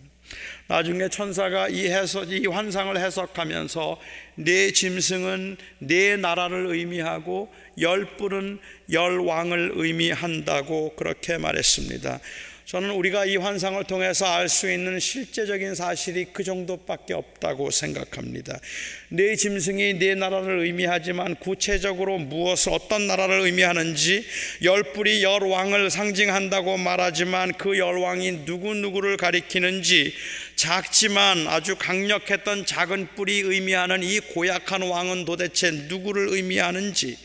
나중에 0.70 1.08
천사가 1.08 1.68
이 1.68 1.88
해석, 1.88 2.30
이 2.30 2.46
환상을 2.46 2.96
해석하면서 2.96 4.00
네 4.36 4.70
짐승은 4.70 5.56
네 5.80 6.16
나라를 6.16 6.66
의미하고 6.68 7.52
열 7.80 8.16
뿔은 8.16 8.60
열 8.92 9.18
왕을 9.18 9.72
의미한다고 9.74 10.94
그렇게 10.94 11.38
말했습니다. 11.38 12.20
저는 12.70 12.90
우리가 12.92 13.24
이 13.24 13.36
환상을 13.36 13.82
통해서 13.82 14.26
알 14.26 14.48
수 14.48 14.70
있는 14.70 15.00
실제적인 15.00 15.74
사실이 15.74 16.26
그 16.32 16.44
정도밖에 16.44 17.14
없다고 17.14 17.72
생각합니다. 17.72 18.60
네 19.08 19.34
짐승이 19.34 19.98
네 19.98 20.14
나라를 20.14 20.60
의미하지만 20.60 21.34
구체적으로 21.34 22.18
무엇을 22.18 22.72
어떤 22.72 23.08
나라를 23.08 23.40
의미하는지 23.40 24.24
열 24.62 24.84
뿔이 24.92 25.20
열 25.24 25.42
왕을 25.42 25.90
상징한다고 25.90 26.76
말하지만 26.76 27.54
그 27.54 27.76
열 27.76 27.98
왕이 27.98 28.44
누구 28.44 28.72
누구를 28.72 29.16
가리키는지 29.16 30.14
작지만 30.54 31.48
아주 31.48 31.74
강력했던 31.74 32.66
작은 32.66 33.08
뿔이 33.16 33.32
의미하는 33.32 34.04
이 34.04 34.20
고약한 34.20 34.82
왕은 34.82 35.24
도대체 35.24 35.72
누구를 35.72 36.28
의미하는지 36.28 37.16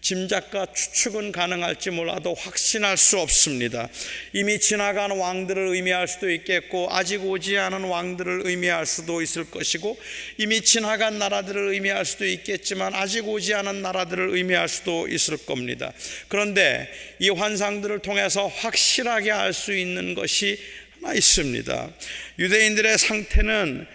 짐작과 0.00 0.72
추측은 0.74 1.32
가능할지 1.32 1.90
몰라도 1.90 2.34
확신할 2.34 2.96
수 2.96 3.18
없습니다. 3.18 3.88
이미 4.32 4.58
지나간 4.58 5.10
왕들을 5.10 5.68
의미할 5.68 6.08
수도 6.08 6.30
있겠고 6.30 6.88
아직 6.90 7.24
오지 7.24 7.58
않은 7.58 7.84
왕들을 7.84 8.42
의미할 8.44 8.86
수도 8.86 9.20
있을 9.22 9.50
것이고 9.50 9.98
이미 10.38 10.62
지나간 10.62 11.18
나라들을 11.18 11.72
의미할 11.72 12.04
수도 12.04 12.24
있겠지만 12.26 12.94
아직 12.94 13.28
오지 13.28 13.54
않은 13.54 13.82
나라들을 13.82 14.30
의미할 14.30 14.68
수도 14.68 15.06
있을 15.06 15.36
겁니다. 15.36 15.92
그런데 16.28 16.88
이 17.18 17.28
환상들을 17.28 17.98
통해서 18.00 18.46
확실하게 18.46 19.30
알 19.30 19.52
수 19.52 19.76
있는 19.76 20.14
것이 20.14 20.58
하나 21.00 21.14
있습니다. 21.14 21.90
유대인들의 22.38 22.98
상태는 22.98 23.86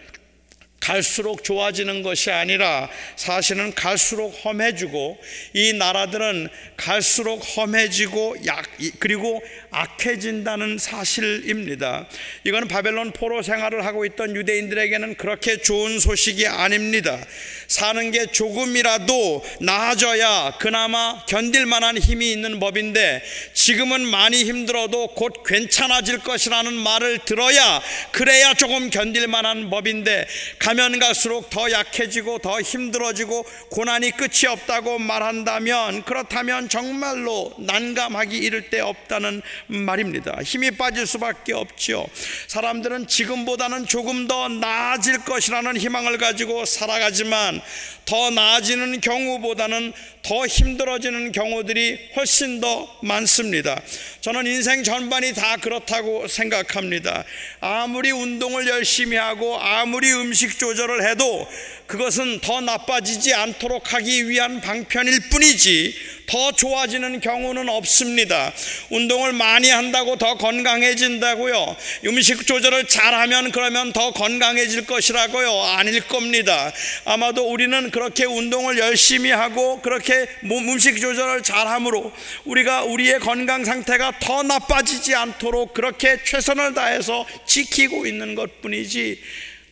갈수록 0.85 1.43
좋아지는 1.43 2.03
것이 2.03 2.29
아니라 2.29 2.87
사실은 3.15 3.73
갈수록 3.73 4.29
험해지고 4.45 5.17
이 5.53 5.73
나라들은 5.73 6.47
갈수록 6.77 7.37
험해지고 7.39 8.45
약 8.45 8.63
그리고 8.99 9.41
악해진다는 9.75 10.77
사실입니다. 10.77 12.07
이거는 12.45 12.69
바벨론 12.69 13.11
포로 13.11 13.41
생활을 13.41 13.85
하고 13.85 14.05
있던 14.05 14.35
유대인들에게는 14.35 15.15
그렇게 15.15 15.57
좋은 15.57 15.99
소식이 15.99 16.47
아닙니다. 16.47 17.19
사는 17.67 18.11
게 18.11 18.27
조금이라도 18.27 19.43
나아져야 19.59 20.57
그나마 20.59 21.23
견딜 21.27 21.65
만한 21.65 21.97
힘이 21.97 22.31
있는 22.31 22.59
법인데 22.59 23.21
지금은 23.53 24.01
많이 24.05 24.45
힘들어도 24.45 25.07
곧 25.07 25.43
괜찮아질 25.45 26.19
것이라는 26.19 26.73
말을 26.73 27.19
들어야 27.25 27.81
그래야 28.11 28.53
조금 28.53 28.89
견딜 28.89 29.27
만한 29.27 29.69
법인데 29.69 30.25
가면 30.59 30.99
갈수록 30.99 31.49
더 31.49 31.69
약해지고 31.69 32.39
더 32.39 32.61
힘들어지고 32.61 33.43
고난이 33.71 34.11
끝이 34.11 34.47
없다고 34.47 34.99
말한다면 34.99 36.03
그렇다면 36.03 36.69
정말로 36.69 37.53
난감하기 37.57 38.37
이를 38.37 38.69
데 38.69 38.79
없다는 38.79 39.41
말입니다. 39.67 40.39
힘이 40.43 40.71
빠질 40.71 41.07
수밖에 41.07 41.53
없죠. 41.53 42.07
사람들은 42.47 43.07
지금보다는 43.07 43.85
조금 43.85 44.27
더 44.27 44.47
나아질 44.47 45.25
것이라는 45.25 45.77
희망을 45.77 46.17
가지고 46.17 46.65
살아가지만 46.65 47.61
더 48.05 48.29
나아지는 48.29 49.01
경우보다는 49.01 49.93
더 50.21 50.47
힘들어지는 50.47 51.31
경우들이 51.31 51.99
훨씬 52.15 52.59
더 52.59 52.87
많습니다. 53.01 53.79
저는 54.21 54.47
인생 54.47 54.83
전반이 54.83 55.33
다 55.33 55.57
그렇다고 55.57 56.27
생각합니다. 56.27 57.23
아무리 57.59 58.11
운동을 58.11 58.67
열심히 58.67 59.17
하고 59.17 59.59
아무리 59.59 60.11
음식 60.13 60.57
조절을 60.57 61.07
해도 61.07 61.47
그것은 61.85 62.39
더 62.39 62.61
나빠지지 62.61 63.35
않도록 63.35 63.93
하기 63.93 64.27
위한 64.27 64.61
방편일 64.61 65.29
뿐이지 65.29 65.95
더 66.25 66.51
좋아지는 66.51 67.19
경우는 67.19 67.69
없습니다. 67.69 68.51
운동을 68.89 69.33
많이 69.33 69.69
한다고 69.69 70.15
더 70.15 70.35
건강해진다고요. 70.37 71.77
음식 72.07 72.47
조절을 72.47 72.87
잘하면 72.87 73.51
그러면 73.51 73.93
더 73.93 74.11
건강해질 74.11 74.87
것이라고요. 74.87 75.61
아닐 75.77 76.01
겁니다. 76.07 76.73
아마도 77.05 77.47
우리는 77.47 77.91
그렇게 77.95 78.25
운동을 78.25 78.77
열심히 78.77 79.31
하고 79.31 79.81
그렇게 79.81 80.27
음식 80.43 80.99
조절을 80.99 81.43
잘함으로 81.43 82.11
우리가 82.43 82.83
우리의 82.83 83.21
건강 83.21 83.63
상태가 83.63 84.19
더 84.19 84.43
나빠지지 84.43 85.15
않도록 85.15 85.73
그렇게 85.73 86.21
최선을 86.21 86.73
다해서 86.73 87.25
지키고 87.47 88.05
있는 88.05 88.35
것 88.35 88.61
뿐이지 88.61 89.21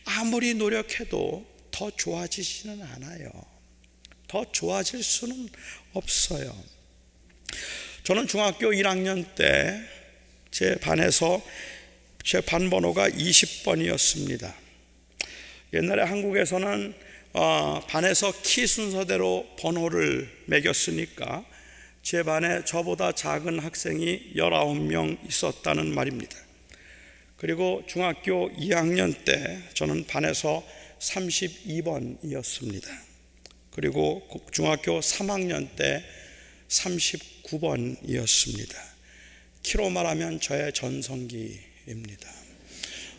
아무리 0.06 0.54
노력해도 0.54 1.44
더 1.70 1.90
좋아지지는 1.90 2.80
않아요. 2.94 3.28
더 4.26 4.42
좋아질 4.50 5.02
수는 5.02 5.50
없어요. 5.92 6.56
저는 8.04 8.26
중학교 8.26 8.70
1학년 8.70 9.34
때 9.34 9.78
제 10.50 10.76
반에서 10.76 11.44
제 12.22 12.40
반 12.40 12.70
번호가 12.70 13.10
20번이었습니다. 13.10 14.54
옛날에 15.74 16.04
한국에서는 16.04 16.94
어, 16.94 17.03
반에서 17.88 18.32
키 18.42 18.66
순서대로 18.66 19.46
번호를 19.58 20.30
매겼으니까 20.46 21.44
제 22.02 22.22
반에 22.22 22.64
저보다 22.64 23.12
작은 23.12 23.58
학생이 23.58 24.32
19명 24.36 25.18
있었다는 25.28 25.94
말입니다. 25.94 26.36
그리고 27.36 27.82
중학교 27.88 28.50
2학년 28.52 29.24
때 29.24 29.60
저는 29.74 30.06
반에서 30.06 30.64
32번이었습니다. 31.00 32.86
그리고 33.70 34.22
중학교 34.52 35.00
3학년 35.00 35.74
때 35.76 36.04
39번이었습니다. 36.68 38.76
키로 39.62 39.90
말하면 39.90 40.40
저의 40.40 40.72
전성기입니다. 40.72 42.33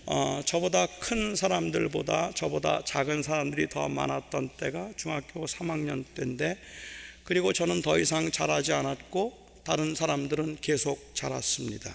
어, 0.07 0.41
저보다 0.45 0.85
큰 0.99 1.35
사람들보다 1.35 2.33
저보다 2.35 2.83
작은 2.85 3.23
사람들이 3.23 3.69
더 3.69 3.89
많았던 3.89 4.49
때가 4.57 4.91
중학교 4.95 5.45
3학년 5.45 6.05
때인데 6.13 6.57
그리고 7.23 7.53
저는 7.53 7.81
더 7.81 7.97
이상 7.97 8.29
자라지 8.29 8.71
않았고 8.73 9.33
다른 9.63 9.95
사람들은 9.95 10.59
계속 10.61 11.15
자랐습니다. 11.15 11.91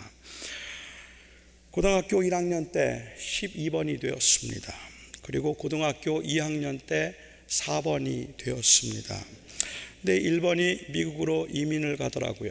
고등학교 1.70 2.20
1학년 2.22 2.72
때 2.72 3.14
12번이 3.16 4.00
되었습니다. 4.00 4.74
그리고 5.22 5.54
고등학교 5.54 6.20
2학년 6.20 6.84
때 6.84 7.14
4번이 7.46 8.36
되었습니다. 8.36 9.24
근데 10.02 10.18
1번이 10.18 10.90
미국으로 10.90 11.46
이민을 11.48 11.96
가더라고요. 11.96 12.50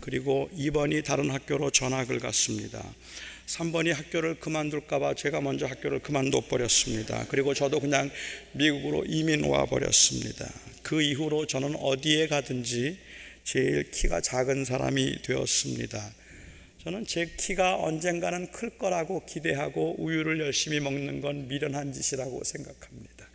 그리고 0.00 0.48
2번이 0.56 1.04
다른 1.04 1.30
학교로 1.30 1.70
전학을 1.70 2.20
갔습니다. 2.20 2.82
3번이 3.46 3.92
학교를 3.92 4.40
그만둘까봐 4.40 5.14
제가 5.14 5.40
먼저 5.40 5.66
학교를 5.66 6.00
그만둬 6.00 6.42
버렸습니다. 6.42 7.26
그리고 7.28 7.54
저도 7.54 7.80
그냥 7.80 8.10
미국으로 8.52 9.04
이민 9.06 9.44
와 9.44 9.66
버렸습니다. 9.66 10.50
그 10.82 11.02
이후로 11.02 11.46
저는 11.46 11.76
어디에 11.76 12.28
가든지 12.28 12.98
제일 13.44 13.90
키가 13.90 14.20
작은 14.20 14.64
사람이 14.64 15.22
되었습니다. 15.22 16.14
저는 16.82 17.06
제 17.06 17.26
키가 17.36 17.76
언젠가는 17.76 18.50
클 18.50 18.70
거라고 18.70 19.24
기대하고 19.24 19.96
우유를 20.02 20.40
열심히 20.40 20.80
먹는 20.80 21.20
건 21.20 21.48
미련한 21.48 21.92
짓이라고 21.92 22.44
생각합니다. 22.44 23.26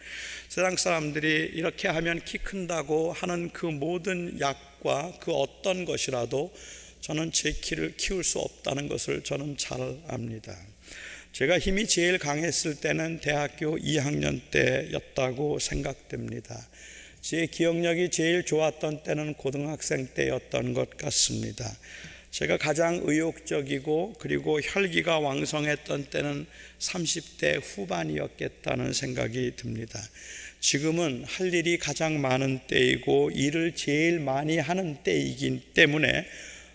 세상 0.49 0.77
사람들이 0.77 1.51
이렇게 1.53 1.87
하면 1.87 2.21
키 2.25 2.37
큰다고 2.37 3.11
하는 3.11 3.49
그 3.51 3.65
모든 3.65 4.39
약과 4.39 5.13
그 5.19 5.31
어떤 5.31 5.85
것이라도 5.85 6.51
저는 7.01 7.31
제 7.31 7.51
키를 7.51 7.95
키울 7.97 8.23
수 8.23 8.39
없다는 8.39 8.87
것을 8.87 9.23
저는 9.23 9.57
잘 9.57 9.79
압니다. 10.07 10.57
제가 11.31 11.59
힘이 11.59 11.87
제일 11.87 12.17
강했을 12.17 12.75
때는 12.75 13.19
대학교 13.21 13.77
2학년 13.77 14.41
때였다고 14.51 15.59
생각됩니다. 15.59 16.67
제 17.21 17.45
기억력이 17.45 18.09
제일 18.09 18.43
좋았던 18.43 19.03
때는 19.03 19.35
고등학생 19.35 20.07
때였던 20.13 20.73
것 20.73 20.97
같습니다. 20.97 21.69
제가 22.31 22.57
가장 22.57 23.01
의욕적이고 23.03 24.15
그리고 24.19 24.59
혈기가 24.61 25.19
왕성했던 25.19 26.05
때는 26.05 26.45
30대 26.79 27.59
후반이었겠다는 27.63 28.93
생각이 28.93 29.53
듭니다. 29.55 29.99
지금은 30.59 31.23
할 31.25 31.53
일이 31.53 31.77
가장 31.77 32.21
많은 32.21 32.61
때이고 32.67 33.31
일을 33.31 33.73
제일 33.75 34.19
많이 34.19 34.57
하는 34.57 34.97
때이기 35.03 35.73
때문에 35.73 36.25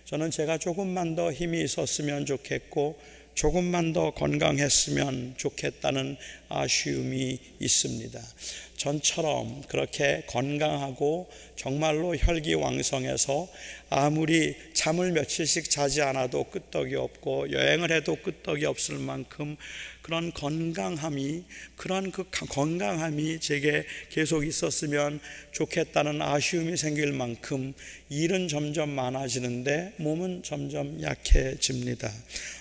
저는 0.05 0.31
제가 0.31 0.59
조금만 0.59 1.15
더 1.15 1.33
힘이 1.33 1.63
있었으면 1.63 2.27
좋겠고 2.27 2.99
조금만 3.35 3.93
더 3.93 4.11
건강했으면 4.13 5.35
좋겠다는 5.37 6.17
아쉬움이 6.49 7.39
있습니다. 7.59 8.21
전처럼 8.77 9.63
그렇게 9.69 10.25
건강하고 10.27 11.29
정말로 11.57 12.17
혈기왕성해서 12.17 13.49
아무리 13.91 14.57
잠을 14.75 15.13
며칠씩 15.13 15.71
자지 15.71 16.03
않아도 16.03 16.45
끄떡이 16.45 16.95
없고 16.97 17.53
여행을 17.53 17.93
해도 17.93 18.17
끄떡이 18.17 18.65
없을 18.67 18.99
만큼 18.99 19.57
그런 20.03 20.33
건강함이 20.33 21.45
그런 21.77 22.11
그 22.11 22.25
건강함이 22.31 23.41
제게 23.41 23.85
계속 24.11 24.45
있었으면 24.45 25.21
좋겠다는 25.53 26.21
아쉬움이 26.21 26.77
생길 26.77 27.13
만큼 27.13 27.73
일은 28.11 28.49
점점 28.49 28.91
많아지는데 28.91 29.95
몸은 29.97 30.43
점점 30.43 31.01
약해집니다. 31.01 32.13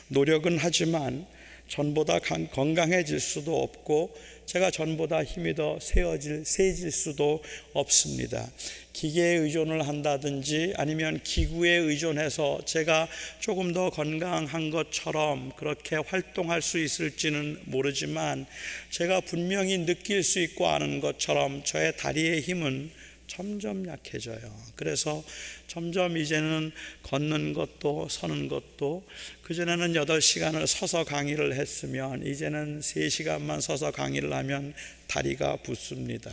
노력은 0.08 0.58
하지만 0.60 1.26
전보다 1.68 2.20
건강해질 2.20 3.20
수도 3.20 3.62
없고 3.62 4.16
제가 4.46 4.72
전보다 4.72 5.24
힘이 5.24 5.56
더 5.56 5.80
세어질, 5.80 6.44
세질 6.46 6.92
수도 6.92 7.42
없습니다. 7.74 8.50
기계에 8.94 9.38
의존을 9.38 9.88
한다든지 9.88 10.74
아니면 10.78 11.20
기구에 11.24 11.72
의존해서 11.72 12.62
제가 12.66 13.08
조금 13.40 13.74
더 13.74 13.90
건강한 13.90 14.70
것처럼 14.70 15.52
그렇게 15.56 15.96
활동할 15.96 16.62
수 16.62 16.78
있을지는 16.78 17.60
모르지만 17.66 18.46
제가 18.92 19.22
분명히 19.22 19.78
느낄 19.86 20.24
수 20.24 20.40
있고 20.40 20.68
아는 20.68 21.00
것처럼 21.00 21.64
저의 21.64 21.98
다리의 21.98 22.42
힘은 22.42 22.92
점점 23.28 23.88
약해져요. 23.88 24.40
그래서 24.76 25.24
점점 25.68 26.18
이제는 26.18 26.72
걷는 27.04 27.54
것도 27.54 28.08
서는 28.10 28.48
것도 28.48 29.04
그전에는 29.44 29.94
8시간을 29.94 30.68
서서 30.68 31.04
강의를 31.04 31.56
했으면 31.56 32.26
이제는 32.26 32.80
3시간만 32.82 33.62
서서 33.62 33.92
강의를 33.92 34.32
하면 34.34 34.74
다리가 35.08 35.58
붓습니다. 35.58 36.32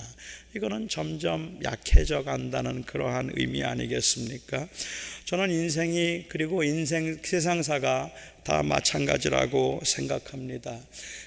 이거는 0.57 0.89
점점 0.89 1.59
약해져 1.63 2.23
간다는 2.23 2.83
그러한 2.83 3.33
의미 3.35 3.63
아니겠습니까? 3.63 4.69
저는 5.27 5.51
인생이 5.51 6.27
그리고 6.29 6.65
인생 6.65 7.19
세상사가 7.23 8.11
다 8.43 8.63
마찬가지라고 8.63 9.81
생각합니다. 9.85 10.81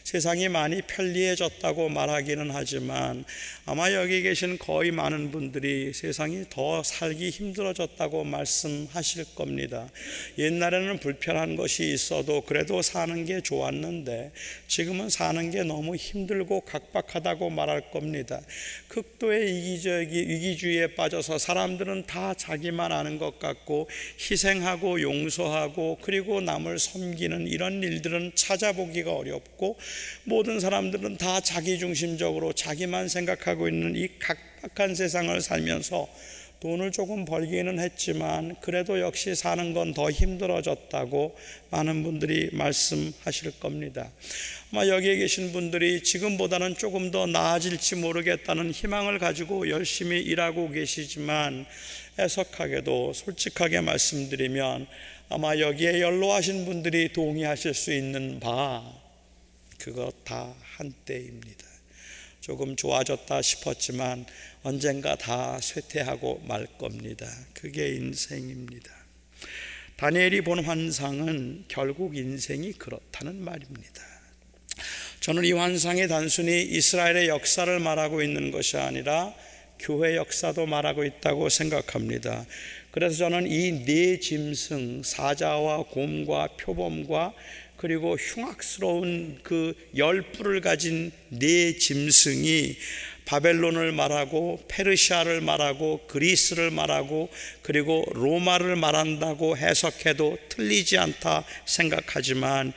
세상이 0.04 0.50
많이 0.50 0.82
편리해졌다고 0.82 1.88
말하기는 1.88 2.52
하지만 2.52 3.24
아마 3.66 3.94
여기 3.94 4.22
계신 4.22 4.58
거의 4.58 4.92
많은 4.92 5.32
분들이 5.32 5.94
세상이 5.94 6.44
더 6.50 6.84
살기 6.84 7.30
힘들어졌다고 7.30 8.26
말씀하실 8.26 9.36
겁니다. 9.36 9.90
옛날에는 10.38 11.00
불편한 11.00 11.56
것이 11.56 11.94
있어도 11.94 12.42
그래도 12.42 12.82
사는 12.82 13.24
게 13.24 13.40
좋았는데 13.40 14.34
지금은 14.68 15.10
사는 15.10 15.50
게 15.52 15.64
너무 15.64 15.96
힘들고 15.96 16.62
각박하다고 16.62 17.50
말할 17.52 17.90
겁니다. 17.92 18.42
극도의 18.90 19.58
이기적이 19.58 20.28
위기주의에 20.28 20.96
빠져서 20.96 21.38
사람들은 21.38 22.08
다 22.08 22.34
자기만 22.34 22.92
아는 22.92 23.18
것 23.18 23.40
같고 23.40 23.90
희생하고 24.20 25.02
용서하고 25.02 26.00
그리고 26.02 26.42
남을 26.42 26.78
섬기는 26.78 27.48
이런 27.48 27.82
일들은 27.82 28.34
찾아보기가 28.36 29.14
어렵고 29.14 29.78
모든 30.24 30.60
사람들은 30.60 31.18
다 31.18 31.40
자기중심적으로 31.40 32.54
자기만 32.54 33.08
생각하고 33.10 33.68
있는 33.68 33.96
이 33.96 34.08
각박한 34.20 34.96
세상을 34.96 35.40
살면서 35.42 36.08
돈을 36.64 36.94
조금 36.94 37.26
벌기는 37.26 37.78
했지만 37.78 38.56
그래도 38.62 39.02
역시 39.02 39.36
사는 39.36 39.74
건 39.74 39.94
더 39.94 40.10
힘들어졌다고 40.10 41.36
많은 41.72 42.04
분들이 42.04 42.50
말씀하실 42.54 43.60
겁니다. 43.60 44.10
아마 44.72 44.88
여기에 44.88 45.18
계신 45.18 45.52
분들이 45.52 46.02
지금보다는 46.02 46.78
조금 46.78 47.12
더 47.12 47.28
나아질지 47.28 47.98
모르겠다는 47.98 48.72
희망을 48.72 49.20
가지고 49.20 49.70
열심히 49.70 50.22
일하고 50.22 50.70
계시지만 50.70 51.66
애석하게도 52.18 53.12
솔직하게 53.12 53.82
말씀드리면 53.82 54.88
아마 55.28 55.58
여기에 55.60 56.00
연로하신 56.00 56.64
분들이 56.64 57.12
동의하실 57.12 57.74
수 57.74 57.92
있는 57.92 58.40
바 58.40 59.03
그것 59.84 60.24
다 60.24 60.56
한때입니다. 60.78 61.68
조금 62.40 62.78
좋아졌다 62.78 63.42
싶었지만 63.42 64.26
언젠가 64.62 65.18
다 65.18 65.60
쇠퇴하고 65.60 66.42
말 66.48 66.66
겁니다. 66.78 67.30
그게 67.54 67.90
인생입니다. 67.90 68.90
다니엘이 69.98 70.40
본 70.42 70.64
환상은 70.64 71.66
결국 71.68 72.16
인생이 72.16 72.72
그렇다는 72.74 73.44
말입니다. 73.44 74.02
저는 75.20 75.44
이 75.44 75.52
환상이 75.52 76.08
단순히 76.08 76.62
이스라엘의 76.62 77.28
역사를 77.28 77.78
말하고 77.78 78.22
있는 78.22 78.52
것이 78.52 78.78
아니라 78.78 79.34
교회 79.80 80.16
역사도 80.16 80.66
말하고 80.66 81.04
있다고 81.04 81.50
생각합니다. 81.50 82.46
그래서 82.92 83.18
저는 83.18 83.48
이 83.48 83.84
네 83.86 84.20
짐승, 84.20 85.04
사자와 85.04 85.84
곰과 85.88 86.48
표범과 86.56 87.34
그리고 87.84 88.16
흉악스러운 88.16 89.40
그 89.44 89.74
열뿔을 89.98 90.62
가진 90.62 91.12
네 91.28 91.76
짐승이 91.78 92.78
바벨론을 93.26 93.92
말하고 93.92 94.64
페르시아를 94.70 95.42
말하고 95.42 96.08
그리스를 96.08 96.72
말하고 96.72 97.30
그리고 97.62 98.06
로마를 98.14 98.78
말한다고 98.78 99.58
해석해도 99.58 100.38
틀리지 100.48 100.98
않다 100.98 101.44
생각하지만 101.66 102.72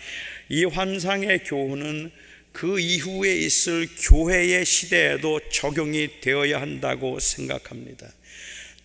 이 0.48 0.64
환상의 0.64 1.44
교훈은 1.44 2.10
그 2.50 2.80
이후에 2.80 3.36
있을 3.36 3.86
교회의 4.08 4.64
시대에도 4.64 5.38
적용이 5.52 6.20
되어야 6.20 6.60
한다고 6.60 7.20
생각합니다. 7.20 8.08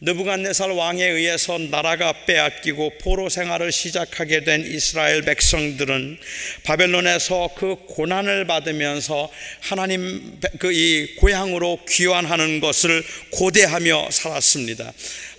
느부갓네살 0.03 0.71
왕에 0.71 1.05
의해서 1.05 1.59
나라가 1.59 2.25
빼앗기고 2.25 2.93
포로 3.01 3.29
생활을 3.29 3.71
시작하게 3.71 4.43
된 4.43 4.65
이스라엘 4.65 5.21
백성들은 5.21 6.17
바벨론에서 6.63 7.51
그 7.55 7.75
고난을 7.87 8.47
받으면서 8.47 9.29
하나님 9.59 10.39
그 10.57 10.71
이 10.71 11.15
고향으로 11.17 11.79
귀환하는 11.87 12.59
것을 12.59 13.03
고대하며 13.31 14.09
살았습니다. 14.09 14.91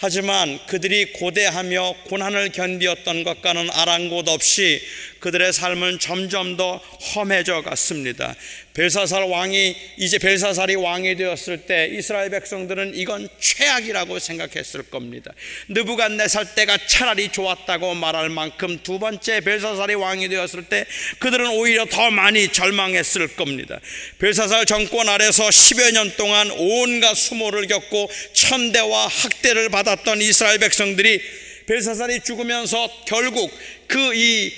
하지만 0.05 0.59
그들이 0.67 1.13
고대하며 1.13 1.95
고난을 2.09 2.51
견디었던 2.51 3.23
것과는 3.23 3.71
아랑곳 3.71 4.27
없이 4.27 4.83
그들의 5.21 5.53
삶은 5.53 6.01
점점 6.01 6.57
더 6.57 6.79
험해져 7.15 7.63
갔습니다. 7.63 8.35
벨사살 8.75 9.25
왕이 9.25 9.77
이제 9.99 10.19
벨사살이 10.19 10.75
왕이 10.75 11.17
되었을 11.17 11.59
때 11.67 11.91
이스라엘 11.93 12.31
백성들은 12.31 12.93
이건 12.97 13.29
최악이라고 13.39 14.19
생각했을 14.19 14.85
겁니다. 14.85 15.31
느부갓네살 15.69 16.55
때가 16.55 16.79
차라리 16.87 17.29
좋았다고 17.29 17.95
말할 17.95 18.31
만큼 18.31 18.81
두 18.83 18.99
번째 18.99 19.41
벨사살이 19.41 19.95
왕이 19.95 20.29
되었을 20.29 20.65
때 20.65 20.87
그들은 21.19 21.51
오히려 21.51 21.85
더 21.85 22.11
많이 22.11 22.49
절망했을 22.49 23.37
겁니다. 23.37 23.79
벨사살 24.19 24.65
정권 24.67 25.09
아래서 25.09 25.45
10여 25.45 25.93
년 25.93 26.11
동안 26.17 26.51
온갖 26.51 27.15
수모를 27.15 27.67
겪고 27.69 28.11
천대와 28.33 29.07
학대를 29.07 29.69
받았던 29.93 30.23
이스라엘 30.23 30.59
백성들이 30.59 31.21
벨사살이 31.67 32.21
죽으면서 32.21 32.91
결국 33.07 33.51
그 33.87 34.13
이 34.15 34.53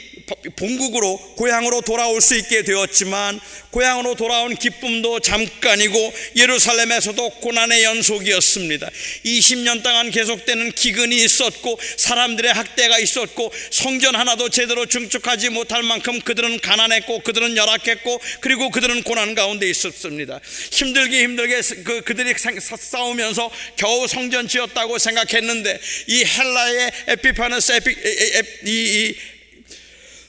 본국으로 0.57 1.17
고향으로 1.37 1.81
돌아올 1.83 2.21
수 2.21 2.37
있게 2.37 2.63
되었지만 2.63 3.41
고향으로 3.71 4.15
돌아온 4.15 4.55
기쁨도 4.55 5.21
잠깐이고 5.21 6.15
예루살렘에서도 6.37 7.29
고난의 7.41 7.83
연속이었습니다. 7.83 8.89
20년 9.25 9.83
동안 9.83 10.11
계속되는 10.11 10.73
기근이 10.73 11.25
있었고 11.25 11.79
사람들의 11.97 12.53
학대가 12.53 12.99
있었고 12.99 13.53
성전 13.71 14.15
하나도 14.15 14.49
제대로 14.49 14.87
증축하지 14.87 15.51
못할 15.51 15.83
만큼 15.83 16.21
그들은 16.21 16.61
가난했고 16.61 17.21
그들은 17.21 17.57
열악했고 17.57 18.21
그리고 18.41 18.71
그들은 18.71 19.03
고난 19.03 19.35
가운데 19.35 19.69
있었습니다. 19.69 20.41
힘들게 20.71 21.23
힘들게 21.25 21.61
그, 21.85 22.03
그들이 22.03 22.33
싸우면서 22.39 23.51
겨우 23.77 24.07
성전 24.07 24.47
지었다고 24.47 24.99
생각했는데 24.99 25.81
이 26.07 26.25
헬라의 26.25 26.93
에피파너스 27.09 27.73
에피, 27.73 27.91
에, 27.91 28.39
에, 28.39 28.43
이, 28.67 28.71
이 29.11 29.34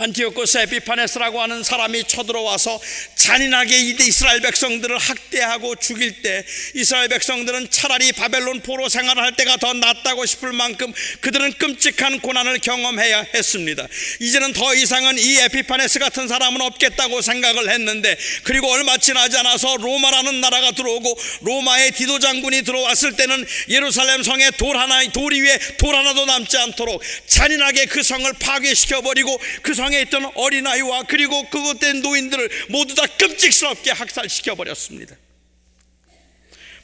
안티오코스 0.00 0.56
에피파네스라고 0.56 1.42
하는 1.42 1.62
사람이 1.62 2.04
쳐들어와서 2.04 2.80
잔인하게 3.16 3.78
이스라엘 4.00 4.40
백성들을 4.40 4.96
학대하고 4.96 5.76
죽일 5.76 6.22
때 6.22 6.42
이스라엘 6.74 7.08
백성들은 7.08 7.68
차라리 7.70 8.10
바벨론 8.12 8.60
포로 8.60 8.88
생활을 8.88 9.22
할 9.22 9.36
때가 9.36 9.58
더 9.58 9.74
낫다고 9.74 10.24
싶을 10.24 10.54
만큼 10.54 10.90
그들은 11.20 11.52
끔찍한 11.52 12.20
고난을 12.20 12.60
경험해야 12.60 13.26
했습니다. 13.34 13.86
이제는 14.20 14.54
더 14.54 14.74
이상은 14.74 15.18
이 15.18 15.36
에피파네스 15.36 15.98
같은 15.98 16.28
사람은 16.28 16.62
없겠다고 16.62 17.20
생각을 17.20 17.68
했는데 17.68 18.16
그리고 18.44 18.70
얼마 18.70 18.96
지나지 18.96 19.36
않아서 19.36 19.76
로마라는 19.76 20.40
나라가 20.40 20.70
들어오고 20.70 21.18
로마의 21.42 21.92
디도 21.92 22.20
장군이 22.20 22.62
들어왔을 22.62 23.16
때는 23.16 23.46
예루살렘 23.68 24.22
성에 24.22 24.50
돌 24.52 24.78
하나 24.78 25.00
돌 25.12 25.34
위에 25.34 25.58
돌 25.76 25.94
하나도 25.94 26.24
남지 26.24 26.56
않도록 26.56 27.02
잔인하게 27.26 27.84
그 27.84 28.02
성을 28.02 28.32
파괴시켜 28.40 29.02
버리고 29.02 29.38
그 29.60 29.74
성. 29.74 29.89
방에 29.90 30.02
있던 30.02 30.30
어린아이와 30.34 31.02
그리고 31.08 31.42
그것된 31.50 32.00
노인들을 32.00 32.48
모두 32.68 32.94
다 32.94 33.06
끔찍스럽게 33.18 33.90
학살시켜 33.90 34.54
버렸습니다. 34.54 35.16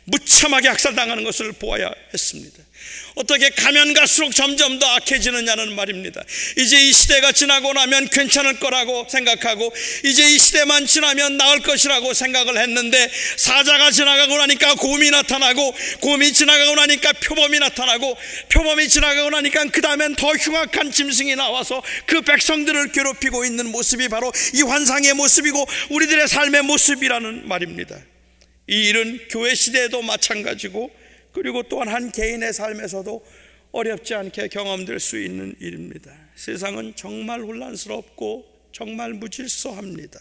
무참하게 0.07 0.69
학살당하는 0.69 1.25
것을 1.25 1.53
보아야 1.53 1.90
했습니다. 2.14 2.62
어떻게 3.16 3.51
가면 3.51 3.95
갈수록 3.95 4.35
점점 4.35 4.79
더 4.79 4.87
악해지느냐는 4.87 5.75
말입니다. 5.75 6.23
이제 6.59 6.87
이 6.87 6.92
시대가 6.92 7.33
지나고 7.33 7.73
나면 7.73 8.09
괜찮을 8.09 8.61
거라고 8.61 9.07
생각하고 9.09 9.73
이제 10.05 10.31
이 10.31 10.38
시대만 10.38 10.87
지나면 10.87 11.37
나을 11.37 11.61
것이라고 11.61 12.14
생각을 12.14 12.59
했는데 12.59 13.11
사자가 13.37 13.90
지나가고 13.90 14.37
나니까 14.38 14.75
곰이 14.75 15.11
나타나고 15.11 15.75
곰이 16.01 16.33
지나가고 16.33 16.75
나니까 16.77 17.12
표범이 17.14 17.59
나타나고 17.59 18.16
표범이 18.51 18.88
지나가고 18.88 19.31
나니까 19.31 19.66
그 19.73 19.81
다음엔 19.81 20.14
더 20.14 20.29
흉악한 20.33 20.92
짐승이 20.92 21.35
나와서 21.37 21.83
그 22.07 22.21
백성들을 22.21 22.92
괴롭히고 22.92 23.45
있는 23.45 23.73
모습이 23.73 24.09
바로 24.09 24.33
이 24.55 24.62
환상의 24.62 25.14
모습이고 25.14 25.66
우리들의 25.90 26.29
삶의 26.29 26.62
모습이라는 26.62 27.49
말입니다. 27.49 27.97
이 28.69 28.89
일은 28.89 29.21
교회 29.31 29.55
시대에도 29.55 30.03
마찬가지고 30.03 30.91
그리고 31.33 31.63
또한 31.65 31.89
한 31.89 32.11
개인의 32.11 32.53
삶에서도 32.53 33.25
어렵지 33.73 34.15
않게 34.15 34.49
경험될 34.49 35.01
수 35.01 35.21
있는 35.21 35.55
일입니다. 35.61 36.13
세상은 36.35 36.95
정말 36.97 37.41
혼란스럽고 37.41 38.56
정말 38.77 39.15
무질서합니다. 39.15 40.21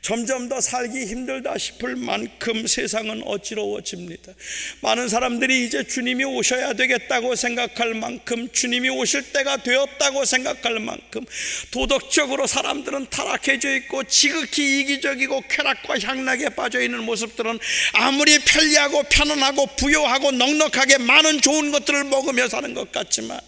점점 0.00 0.48
더 0.48 0.62
살기 0.62 1.04
힘들다 1.04 1.58
싶을 1.58 1.94
만큼 1.94 2.66
세상은 2.66 3.22
어지러워집니다. 3.22 4.32
많은 4.80 5.08
사람들이 5.08 5.66
이제 5.66 5.84
주님이 5.84 6.24
오셔야 6.24 6.72
되겠다고 6.72 7.34
생각할 7.34 7.92
만큼 7.92 8.50
주님이 8.50 8.88
오실 8.88 9.34
때가 9.34 9.58
되었다고 9.58 10.24
생각할 10.24 10.80
만큼 10.80 11.26
도덕적으로 11.70 12.46
사람들은 12.46 13.10
타락해져 13.10 13.76
있고 13.76 14.04
지극히 14.04 14.80
이기적이고 14.80 15.42
쾌락과 15.50 15.98
향락에 15.98 16.48
빠져 16.48 16.80
있는 16.80 17.02
모습들은 17.02 17.58
아무리 17.92 18.38
편리하고 18.38 19.02
편안하고 19.02 19.66
부요하고 19.76 20.30
넉넉하게 20.30 20.96
많은 20.96 21.42
좋은 21.42 21.70
것들을 21.72 22.04
먹으며 22.04 22.48
사는 22.48 22.72
것 22.72 22.90
같지만 22.90 23.38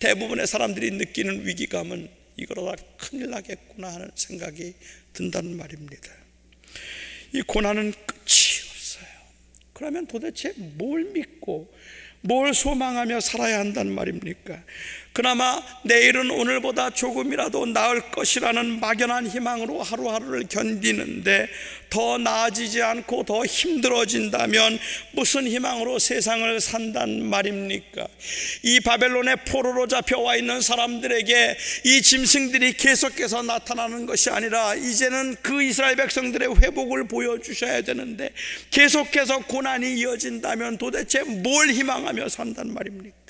대부분의 0.00 0.48
사람들이 0.48 0.90
느끼는 0.90 1.46
위기감은 1.46 2.21
이거로다 2.42 2.82
큰일 2.98 3.30
나겠구나 3.30 3.94
하는 3.94 4.10
생각이 4.14 4.74
든다는 5.12 5.56
말입니다. 5.56 6.12
이 7.32 7.42
고난은 7.42 7.92
끝이 7.92 8.60
없어요. 8.70 9.06
그러면 9.72 10.06
도대체 10.06 10.52
뭘 10.56 11.04
믿고 11.04 11.72
뭘 12.20 12.54
소망하며 12.54 13.20
살아야 13.20 13.58
한다는 13.58 13.92
말입니까? 13.94 14.62
그나마 15.12 15.62
내일은 15.82 16.30
오늘보다 16.30 16.90
조금이라도 16.90 17.66
나을 17.66 18.00
것이라는 18.10 18.80
막연한 18.80 19.26
희망으로 19.28 19.82
하루하루를 19.82 20.44
견디는데 20.48 21.48
더 21.90 22.16
나아지지 22.16 22.80
않고 22.80 23.24
더 23.24 23.44
힘들어진다면 23.44 24.78
무슨 25.12 25.46
희망으로 25.46 25.98
세상을 25.98 26.58
산단 26.58 27.24
말입니까? 27.24 28.08
이 28.62 28.80
바벨론의 28.80 29.44
포로로 29.46 29.86
잡혀와 29.86 30.36
있는 30.36 30.62
사람들에게 30.62 31.58
이 31.84 32.00
짐승들이 32.00 32.78
계속해서 32.78 33.42
나타나는 33.42 34.06
것이 34.06 34.30
아니라 34.30 34.74
이제는 34.74 35.36
그 35.42 35.62
이스라엘 35.62 35.96
백성들의 35.96 36.56
회복을 36.62 37.08
보여주셔야 37.08 37.82
되는데 37.82 38.30
계속해서 38.70 39.40
고난이 39.40 39.94
이어진다면 39.98 40.78
도대체 40.78 41.22
뭘 41.24 41.68
희망하며 41.68 42.30
산단 42.30 42.72
말입니까? 42.72 43.21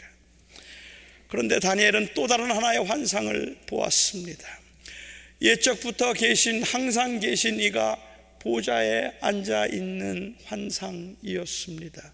그런데 1.33 1.59
다니엘은 1.61 2.09
또 2.15 2.27
다른 2.27 2.51
하나의 2.51 2.85
환상을 2.85 3.57
보았습니다. 3.65 4.47
예적부터 5.41 6.13
계신 6.13 6.63
항상 6.63 7.21
계신 7.21 7.59
이가 7.59 7.97
보좌에 8.41 9.11
앉아 9.23 9.69
있는 9.69 10.37
환상이었습니다. 10.45 12.13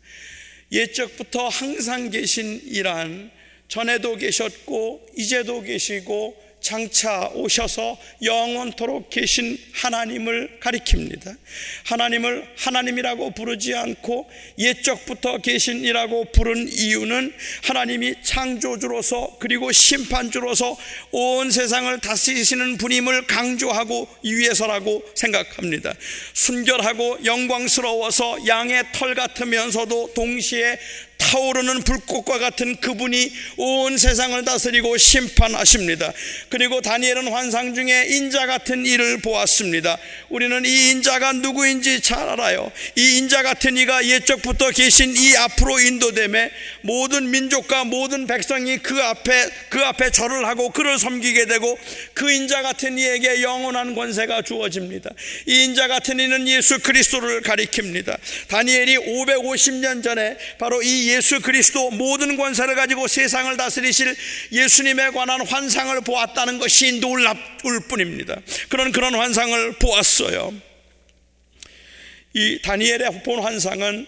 예적부터 0.71 1.49
항상 1.49 2.11
계신 2.11 2.63
이란 2.65 3.33
전에도 3.67 4.15
계셨고 4.15 5.09
이제도 5.17 5.63
계시고 5.63 6.41
장차 6.61 7.29
오셔서 7.35 7.99
영원토록 8.23 9.11
계신 9.11 9.59
하나님을 9.75 10.59
가리킵니다. 10.61 11.37
하나님을 11.85 12.47
하나님이라고 12.57 13.31
부르지 13.31 13.75
않고 13.75 14.29
옛적부터 14.59 15.39
계신이라고 15.39 16.27
부른 16.33 16.69
이유는 16.69 17.33
하나님이 17.65 18.15
창조주로서 18.23 19.37
그리고 19.41 19.73
심판주로서 19.73 20.77
온 21.13 21.51
세상을 21.51 21.99
다스리시는 22.01 22.77
분임을 22.79 23.27
강조하고 23.27 24.09
위해서라고 24.25 25.03
생각합니다. 25.15 25.95
순결하고 26.35 27.25
영광스러워서 27.25 28.47
양의 28.47 28.85
털 28.93 29.15
같으면서도 29.15 30.13
동시에 30.15 30.79
타오르는 31.19 31.83
불꽃과 31.83 32.39
같은 32.39 32.77
그분이 32.77 33.31
온 33.59 33.99
세상을 33.99 34.43
다스리고 34.45 34.97
심판하십니다. 34.97 36.13
그리고 36.49 36.81
다니엘은 36.81 37.29
환상 37.29 37.75
중에 37.75 38.07
인자 38.09 38.47
같은 38.47 38.87
일을 38.87 39.19
보았습니다. 39.19 39.99
우리는 40.31 40.65
이 40.65 40.91
인자가 40.91 41.33
누구인지 41.33 42.01
잘 42.01 42.29
알아요. 42.29 42.73
이 42.97 43.19
인자 43.19 43.43
같은 43.43 43.77
이가 43.77 44.07
옛적부터 44.07 44.71
계신 44.71 45.15
이 45.17 45.37
앞으로 45.37 45.81
인도됨에 45.81 46.51
모든 46.83 47.31
민족과 47.31 47.85
모든 47.85 48.27
백성이 48.27 48.79
그 48.79 49.03
앞에 49.03 49.51
그 49.69 49.85
앞에 49.85 50.11
절을 50.11 50.47
하고 50.47 50.71
그를 50.71 50.99
섬기게 50.99 51.47
되고 51.47 51.79
그 52.15 52.31
인자 52.31 52.63
같은 52.63 52.99
이에게 52.99 53.43
영원한 53.43 53.95
권세가 53.95 54.43
주어집니다. 54.43 55.11
이 55.47 55.65
인자 55.65 55.89
같은 55.89 56.21
이는 56.21 56.49
예수 56.49 56.79
그리스도를 56.79 57.43
가리킵니다. 57.43 58.17
다니엘이 58.49 58.97
550년 58.97 60.03
전에 60.03 60.37
바로 60.59 60.83
이 60.83 61.08
예수 61.09 61.41
그리스도 61.41 61.91
모든 61.91 62.37
권세를 62.37 62.75
가지고 62.75 63.09
세상을 63.09 63.57
다스리실 63.57 64.15
예수님에 64.53 65.11
관한 65.11 65.41
환상을 65.47 66.01
보았다는 66.03 66.59
것이 66.59 67.01
놀랍을 67.01 67.81
뿐입니다. 67.89 68.41
그런 68.69 68.93
그런 68.93 69.15
환상을 69.15 69.73
보았어요. 69.75 70.55
이 72.35 72.61
다니엘의 72.63 73.23
본 73.25 73.41
환상은 73.41 74.07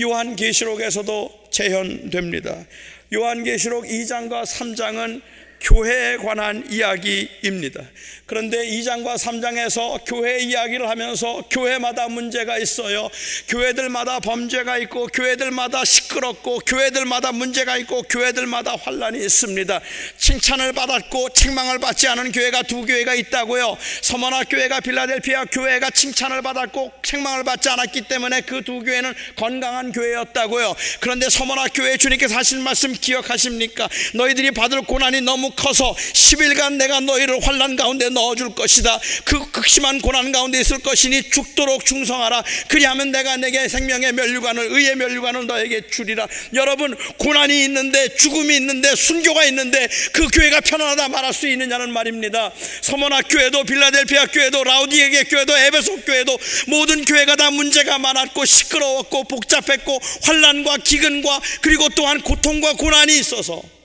요한계시록에서도 0.00 1.48
재현됩니다. 1.50 2.64
요한계시록 3.12 3.84
2장과 3.84 4.44
3장은 4.44 5.22
교회에 5.60 6.18
관한 6.18 6.64
이야기입니다. 6.70 7.80
그런데 8.26 8.58
2장과 8.66 9.16
3장에서 9.16 10.00
교회 10.06 10.40
이야기를 10.40 10.88
하면서 10.88 11.42
교회마다 11.50 12.08
문제가 12.08 12.58
있어요. 12.58 13.08
교회들마다 13.48 14.20
범죄가 14.20 14.78
있고 14.78 15.06
교회들마다 15.06 15.84
시끄럽고 15.84 16.58
교회들마다 16.66 17.32
문제가 17.32 17.76
있고 17.78 18.02
교회들마다 18.02 18.76
환란이 18.76 19.18
있습니다. 19.24 19.80
칭찬을 20.18 20.72
받았고 20.72 21.30
책망을 21.30 21.78
받지 21.78 22.08
않은 22.08 22.32
교회가 22.32 22.62
두 22.64 22.84
교회가 22.84 23.14
있다고요. 23.14 23.78
서머나 24.02 24.44
교회가 24.44 24.80
빌라델피아 24.80 25.46
교회가 25.46 25.90
칭찬을 25.90 26.42
받았고 26.42 26.92
책망을 27.02 27.44
받지 27.44 27.68
않았기 27.70 28.02
때문에 28.02 28.42
그 28.42 28.66
두 28.66 28.80
교회는 28.80 29.14
건강한 29.36 29.92
교회였다고요. 29.92 30.74
그런데 30.98 31.30
서머나 31.30 31.68
교회 31.68 31.96
주님께서 31.96 32.34
하신 32.34 32.62
말씀 32.62 32.92
기억하십니까? 32.92 33.88
너희들이 34.14 34.50
받을 34.50 34.82
고난이 34.82 35.20
너무 35.20 35.45
커서 35.50 35.94
10일간 35.94 36.74
내가 36.74 37.00
너희를 37.00 37.40
환란 37.42 37.76
가운데 37.76 38.08
넣어줄 38.08 38.54
것이다. 38.54 38.98
그 39.24 39.50
극심한 39.50 40.00
고난 40.00 40.32
가운데 40.32 40.60
있을 40.60 40.78
것이니 40.78 41.30
죽도록 41.30 41.84
충성하라. 41.84 42.42
그리하면 42.68 43.12
내가 43.12 43.36
내게 43.36 43.68
생명의 43.68 44.12
면류관을 44.12 44.68
의의 44.70 44.96
면류관을 44.96 45.46
너에게 45.46 45.88
주리라. 45.88 46.26
여러분 46.54 46.96
고난이 47.18 47.64
있는데 47.64 48.16
죽음이 48.16 48.56
있는데 48.56 48.94
순교가 48.94 49.44
있는데 49.46 49.88
그 50.12 50.26
교회가 50.28 50.60
편안하다 50.60 51.08
말할 51.08 51.32
수 51.32 51.48
있느냐는 51.48 51.92
말입니다. 51.92 52.52
서머나 52.80 53.22
교회도 53.22 53.64
빌라델피아 53.64 54.26
교회도 54.26 54.64
라우디에게 54.64 55.24
교회도 55.24 55.56
에베소 55.56 56.00
교회도 56.02 56.38
모든 56.68 57.04
교회가 57.04 57.36
다 57.36 57.50
문제가 57.50 57.98
많았고 57.98 58.44
시끄러웠고 58.44 59.24
복잡했고 59.24 60.00
환란과 60.22 60.78
기근과 60.78 61.40
그리고 61.60 61.88
또한 61.90 62.20
고통과 62.22 62.72
고난이 62.74 63.18
있어서 63.18 63.75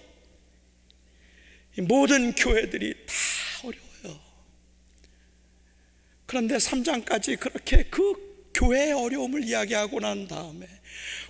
모든 1.79 2.33
교회들이 2.33 2.93
다 3.05 3.13
어려워요. 3.63 4.19
그런데 6.25 6.57
3장까지 6.57 7.39
그렇게 7.39 7.83
그 7.83 8.31
교회의 8.53 8.93
어려움을 8.93 9.43
이야기하고 9.43 9.99
난 9.99 10.27
다음에 10.27 10.67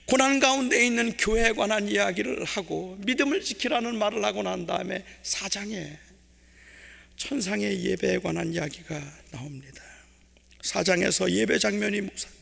고난 0.05 0.39
가운데 0.39 0.85
있는 0.85 1.15
교회에 1.17 1.51
관한 1.53 1.87
이야기를 1.87 2.43
하고 2.43 2.97
믿음을 3.05 3.41
지키라는 3.41 3.97
말을 3.97 4.23
하고 4.25 4.41
난 4.43 4.65
다음에 4.65 5.05
4장에 5.23 5.97
천상의 7.15 7.85
예배에 7.85 8.17
관한 8.19 8.51
이야기가 8.51 8.99
나옵니다. 9.31 9.83
4장에서 10.63 11.31
예배 11.31 11.59
장면이 11.59 12.01
묘사돼요. 12.01 12.40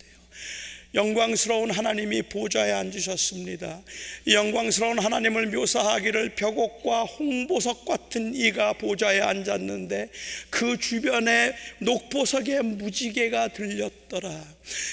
영광스러운 0.95 1.69
하나님이 1.69 2.23
보좌에 2.23 2.71
앉으셨습니다. 2.71 3.81
이 4.25 4.33
영광스러운 4.33 4.97
하나님을 4.97 5.47
묘사하기를 5.47 6.35
벽옥과 6.35 7.03
홍보석 7.03 7.85
같은 7.85 8.33
이가 8.33 8.73
보좌에 8.73 9.19
앉았는데 9.21 10.09
그 10.49 10.77
주변에 10.77 11.53
녹보석의 11.79 12.63
무지개가 12.63 13.49
들렸 13.49 13.98
더라. 14.09 14.43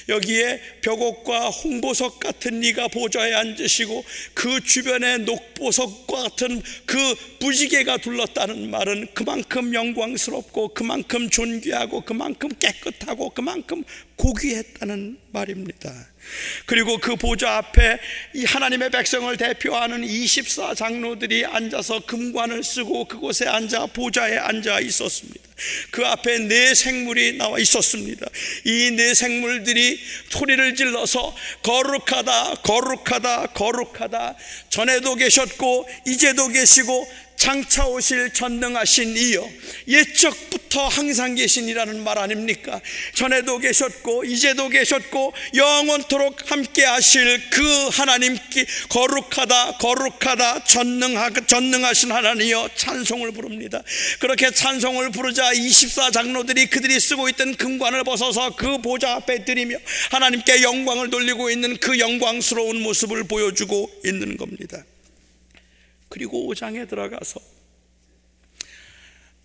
여기에 0.09 0.61
벽옥과 0.83 1.49
홍보석 1.49 2.21
같은 2.21 2.63
이가 2.63 2.89
보좌에 2.89 3.33
앉으시고 3.35 4.05
그 4.35 4.61
주변에 4.63 5.19
녹보석과 5.19 6.23
같은 6.23 6.63
그 6.85 6.97
무지개가 7.41 7.97
둘렀다는 7.99 8.71
말은 8.71 9.09
그만큼 9.15 9.75
영광스럽고 9.75 10.69
그만큼 10.75 11.29
존귀하고 11.31 12.03
그만큼 12.03 12.51
깨끗하고 12.59 13.31
그만큼 13.31 13.83
고귀했다는 14.17 15.19
말입니다. 15.33 15.93
그리고 16.67 16.99
그 16.99 17.17
보좌 17.17 17.59
앞에 17.59 17.99
이 18.35 18.45
하나님의 18.45 18.91
백성을 18.91 19.35
대표하는 19.37 20.05
24 20.05 20.75
장로들이 20.75 21.45
앉아서 21.45 22.01
금관을 22.01 22.65
쓰고 22.65 23.07
그곳에 23.07 23.47
앉아 23.47 23.87
보좌에 23.87 24.37
앉아 24.39 24.81
있었습니다. 24.81 25.47
그 25.91 26.07
앞에 26.07 26.39
네 26.41 26.75
생물이 26.75 27.39
나와 27.39 27.59
있었습니다. 27.59 28.27
이 28.65 28.91
네 28.97 29.15
생물들이 29.15 30.01
소리를 30.31 30.75
질러서 30.75 31.35
거룩하다, 31.63 32.55
거룩하다, 32.63 33.47
거룩하다. 33.49 34.37
전에도 34.71 35.15
계셨고 35.15 35.89
이제도 36.07 36.49
계시고 36.49 37.09
장차 37.37 37.87
오실 37.87 38.33
전능하신 38.33 39.17
이여 39.17 39.49
옛적부터 39.89 40.89
항상 40.89 41.35
계신이라는 41.35 42.03
말 42.03 42.19
아닙니까? 42.19 42.81
전에도 43.15 43.59
계셨고 43.59 44.25
이제도 44.25 44.69
계셨고 44.69 45.33
영원토록 45.55 46.51
함께 46.51 46.85
하실 46.85 47.41
그 47.51 47.89
하나님께 47.89 48.67
거룩하다 48.89 49.79
거룩하다 49.79 50.65
전능하, 50.65 51.31
전능하신 51.47 52.13
하나님이여 52.13 52.71
찬송을 52.75 53.33
부릅니다 53.33 53.83
그렇게 54.19 54.51
찬송을 54.51 55.11
부르자 55.11 55.53
24 55.53 56.11
장로들이 56.11 56.67
그들이 56.67 56.99
쓰고 56.99 57.29
있던 57.31 57.57
금관을 57.57 58.05
벗어서 58.05 58.57
그 58.57 58.79
보좌 58.79 59.15
앞에 59.15 59.45
드리며 59.45 59.77
하나님께 60.11 60.63
영광을 60.63 61.11
돌리고 61.11 61.51
있는 61.51 61.77
그 61.77 61.99
영광스러운 61.99 62.81
모습을 62.83 63.25
보여주고 63.25 63.91
있는 64.05 64.37
겁니다 64.37 64.85
그리고 66.09 66.53
5장에 66.53 66.89
들어가서 66.89 67.41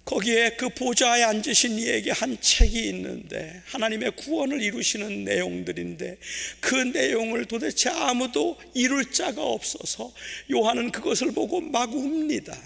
거기에 0.04 0.56
그 0.58 0.68
보좌에 0.70 1.24
앉으신 1.24 1.78
이에게 1.78 2.12
한 2.12 2.36
책이 2.42 2.90
있는데 2.90 3.62
하나님의 3.68 4.16
구원을 4.16 4.62
이루시는 4.62 5.24
내용들인데 5.24 6.18
그 6.60 6.76
내용을 6.76 7.46
도대체 7.46 7.90
아무도 7.90 8.58
이룰 8.74 9.10
자가 9.12 9.42
없어서 9.42 10.12
요한은 10.52 10.92
그것을 10.92 11.32
보고 11.32 11.62
막 11.62 11.94
웁니다. 11.94 12.58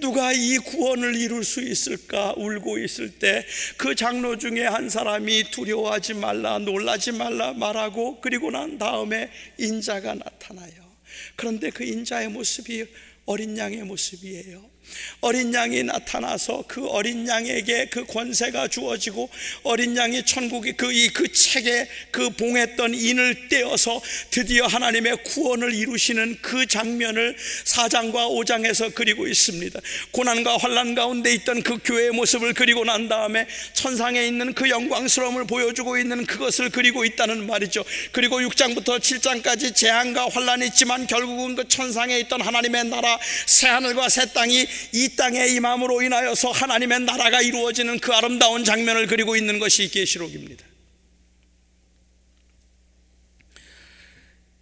누가 0.00 0.32
이 0.32 0.58
구원을 0.58 1.16
이룰 1.16 1.44
수 1.44 1.60
있을까 1.60 2.32
울고 2.36 2.78
있을 2.78 3.18
때 3.18 3.44
그 3.76 3.94
장로 3.94 4.38
중에 4.38 4.62
한 4.64 4.88
사람이 4.88 5.50
두려워하지 5.50 6.14
말라 6.14 6.58
놀라지 6.58 7.12
말라 7.12 7.52
말하고 7.52 8.20
그리고 8.20 8.50
난 8.50 8.78
다음에 8.78 9.30
인자가 9.58 10.14
나타나요. 10.14 10.86
그런데 11.34 11.70
그 11.70 11.84
인자의 11.84 12.28
모습이 12.28 12.86
어린 13.26 13.58
양의 13.58 13.82
모습이에요. 13.82 14.75
어린 15.20 15.52
양이 15.54 15.82
나타나서 15.82 16.64
그 16.68 16.86
어린 16.88 17.26
양에게 17.26 17.86
그 17.86 18.04
권세가 18.04 18.68
주어지고 18.68 19.28
어린 19.62 19.96
양이 19.96 20.24
천국의 20.24 20.76
그이그 20.76 21.22
그 21.26 21.32
책에 21.32 21.88
그 22.10 22.30
봉했던 22.30 22.94
인을 22.94 23.48
떼어서 23.48 24.00
드디어 24.30 24.66
하나님의 24.66 25.24
구원을 25.24 25.74
이루시는 25.74 26.38
그 26.42 26.66
장면을 26.66 27.36
4장과 27.64 28.12
5장에서 28.12 28.94
그리고 28.94 29.26
있습니다. 29.26 29.80
고난과 30.12 30.58
환란 30.58 30.94
가운데 30.94 31.32
있던 31.34 31.62
그 31.62 31.78
교회의 31.84 32.10
모습을 32.12 32.54
그리고 32.54 32.84
난 32.84 33.08
다음에 33.08 33.46
천상에 33.72 34.26
있는 34.26 34.52
그 34.54 34.68
영광스러움을 34.68 35.46
보여주고 35.46 35.98
있는 35.98 36.26
그것을 36.26 36.70
그리고 36.70 37.04
있다는 37.04 37.46
말이죠. 37.46 37.84
그리고 38.12 38.40
6장부터 38.40 39.00
7장까지 39.00 39.74
재앙과 39.74 40.28
환란이 40.28 40.66
있지만 40.66 41.06
결국은 41.06 41.56
그 41.56 41.66
천상에 41.68 42.18
있던 42.20 42.40
하나님의 42.40 42.84
나라 42.84 43.18
새 43.46 43.68
하늘과 43.68 44.08
새 44.08 44.26
땅이 44.32 44.66
이 44.92 45.16
땅에 45.16 45.46
임함으로 45.48 46.02
인하여서 46.02 46.50
하나님의 46.50 47.00
나라가 47.00 47.42
이루어지는 47.42 47.98
그 48.00 48.12
아름다운 48.12 48.64
장면을 48.64 49.06
그리고 49.06 49.36
있는 49.36 49.58
것이 49.58 49.88
계시록입니다. 49.88 50.64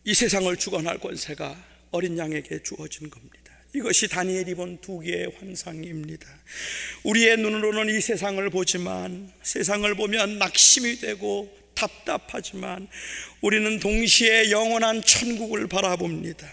이 0.05 0.13
세상을 0.13 0.55
주관할 0.57 0.99
권세가 0.99 1.57
어린 1.91 2.19
양에게 2.19 2.63
주어진 2.63 3.09
겁니다. 3.09 3.45
이것이 3.75 4.07
다니엘이 4.09 4.55
본 4.55 4.79
두 4.81 5.01
개의 5.01 5.33
환상입니다. 5.39 6.27
우리의 7.05 7.39
눈으로는 7.39 7.95
이 7.95 8.01
세상을 8.01 8.49
보지만 8.51 9.33
세상을 9.43 9.93
보면 9.95 10.39
낙심이 10.39 11.01
되고 11.01 11.53
답답하지만 11.75 12.87
우리는 13.45 13.79
동시에 13.79 14.51
영원한 14.51 15.03
천국을 15.05 15.67
바라봅니다. 15.69 16.49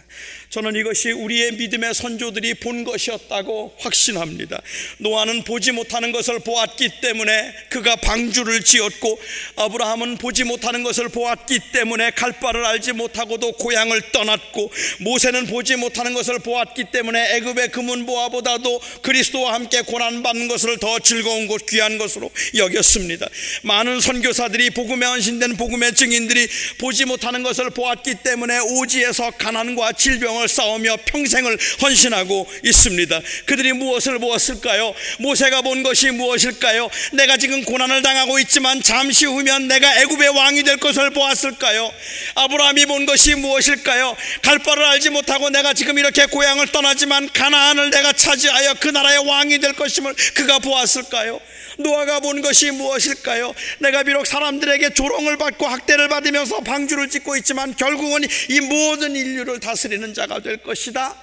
저는 0.49 0.75
이것이 0.75 1.11
우리의 1.11 1.53
믿음의 1.53 1.93
선조들이 1.93 2.55
본 2.55 2.83
것이었다고 2.83 3.75
확신합니다. 3.79 4.61
노아는 4.97 5.43
보지 5.43 5.71
못하는 5.71 6.11
것을 6.11 6.39
보았기 6.39 6.99
때문에 7.01 7.53
그가 7.69 7.95
방주를 7.95 8.61
지었고 8.63 9.17
아브라함은 9.55 10.17
보지 10.17 10.43
못하는 10.43 10.83
것을 10.83 11.07
보았기 11.07 11.59
때문에 11.71 12.11
갈 12.11 12.33
바를 12.33 12.65
알지 12.65 12.91
못하고도 12.91 13.53
고향을 13.53 14.11
떠났고 14.11 14.69
모세는 14.99 15.47
보지 15.47 15.77
못하는 15.77 16.13
것을 16.13 16.39
보았기 16.39 16.85
때문에 16.91 17.37
애굽의 17.37 17.69
금은 17.69 18.05
보아보다도 18.05 18.81
그리스도와 19.01 19.53
함께 19.53 19.81
고난 19.83 20.21
받는 20.21 20.49
것을 20.49 20.77
더 20.79 20.99
즐거운 20.99 21.47
것 21.47 21.65
귀한 21.67 21.97
것으로 21.97 22.29
여겼습니다. 22.55 23.29
많은 23.63 24.01
선교사들이 24.01 24.71
복음에 24.71 25.05
헌신된 25.05 25.55
복음의 25.55 25.95
증인들이 25.95 26.49
보지 26.81 27.05
못하는 27.05 27.43
것을 27.43 27.69
보았기 27.69 28.15
때문에 28.15 28.57
오지에서 28.57 29.29
가난과 29.37 29.91
질병을 29.91 30.47
싸우며 30.47 30.97
평생을 31.05 31.57
헌신하고 31.79 32.47
있습니다. 32.63 33.21
그들이 33.45 33.73
무엇을 33.73 34.17
보았을까요? 34.17 34.93
모세가 35.19 35.61
본 35.61 35.83
것이 35.83 36.09
무엇일까요? 36.09 36.89
내가 37.13 37.37
지금 37.37 37.63
고난을 37.63 38.01
당하고 38.01 38.39
있지만 38.39 38.81
잠시 38.81 39.27
후면 39.27 39.67
내가 39.67 40.01
애굽의 40.01 40.29
왕이 40.29 40.63
될 40.63 40.77
것을 40.77 41.11
보았을까요? 41.11 41.93
아브라함이 42.33 42.87
본 42.87 43.05
것이 43.05 43.35
무엇일까요? 43.35 44.17
갈 44.41 44.57
바를 44.57 44.83
알지 44.83 45.11
못하고 45.11 45.51
내가 45.51 45.73
지금 45.73 45.99
이렇게 45.99 46.25
고향을 46.25 46.67
떠나지만 46.67 47.29
가나안을 47.31 47.91
내가 47.91 48.11
차지하여 48.11 48.73
그 48.79 48.87
나라의 48.87 49.19
왕이 49.27 49.59
될 49.59 49.73
것임을 49.73 50.15
그가 50.33 50.57
보았을까요? 50.57 51.39
노아가 51.83 52.19
본 52.19 52.41
것이 52.41 52.71
무엇일까요? 52.71 53.53
내가 53.79 54.03
비록 54.03 54.25
사람들에게 54.25 54.93
조롱을 54.93 55.37
받고 55.37 55.67
학대를 55.67 56.09
받으면서 56.09 56.61
방주를 56.61 57.09
짓고 57.09 57.37
있지만 57.37 57.75
결국은 57.75 58.21
이 58.49 58.59
모든 58.61 59.15
인류를 59.15 59.59
다스리는 59.59 60.13
자가 60.13 60.41
될 60.41 60.57
것이다? 60.57 61.15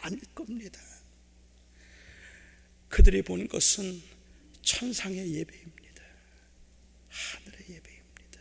아닐 0.00 0.20
겁니다. 0.34 0.80
그들이 2.88 3.22
본 3.22 3.46
것은 3.48 4.02
천상의 4.62 5.18
예배입니다. 5.18 6.02
하늘의 7.08 7.58
예배입니다. 7.60 8.40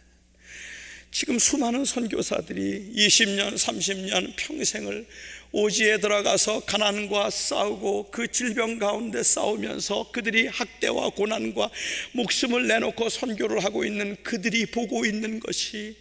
지금 1.12 1.40
수많은 1.40 1.86
선교사들이 1.86 2.94
20년, 2.96 3.56
30년 3.56 4.34
평생을 4.38 5.08
오지에 5.52 6.00
들어가서 6.00 6.62
가난과 6.62 7.30
싸우고 7.30 8.10
그 8.12 8.32
질병 8.32 8.80
가운데 8.80 9.24
싸우면서 9.24 10.12
그들이 10.12 10.48
학대와 10.48 11.10
고난과 11.10 11.70
목숨을 12.14 12.68
내놓고 12.68 13.10
선교를 13.10 13.64
하고 13.64 13.86
있는 13.86 14.16
그들이 14.24 14.66
보고 14.68 15.06
있는 15.06 15.40
것이 15.40 15.96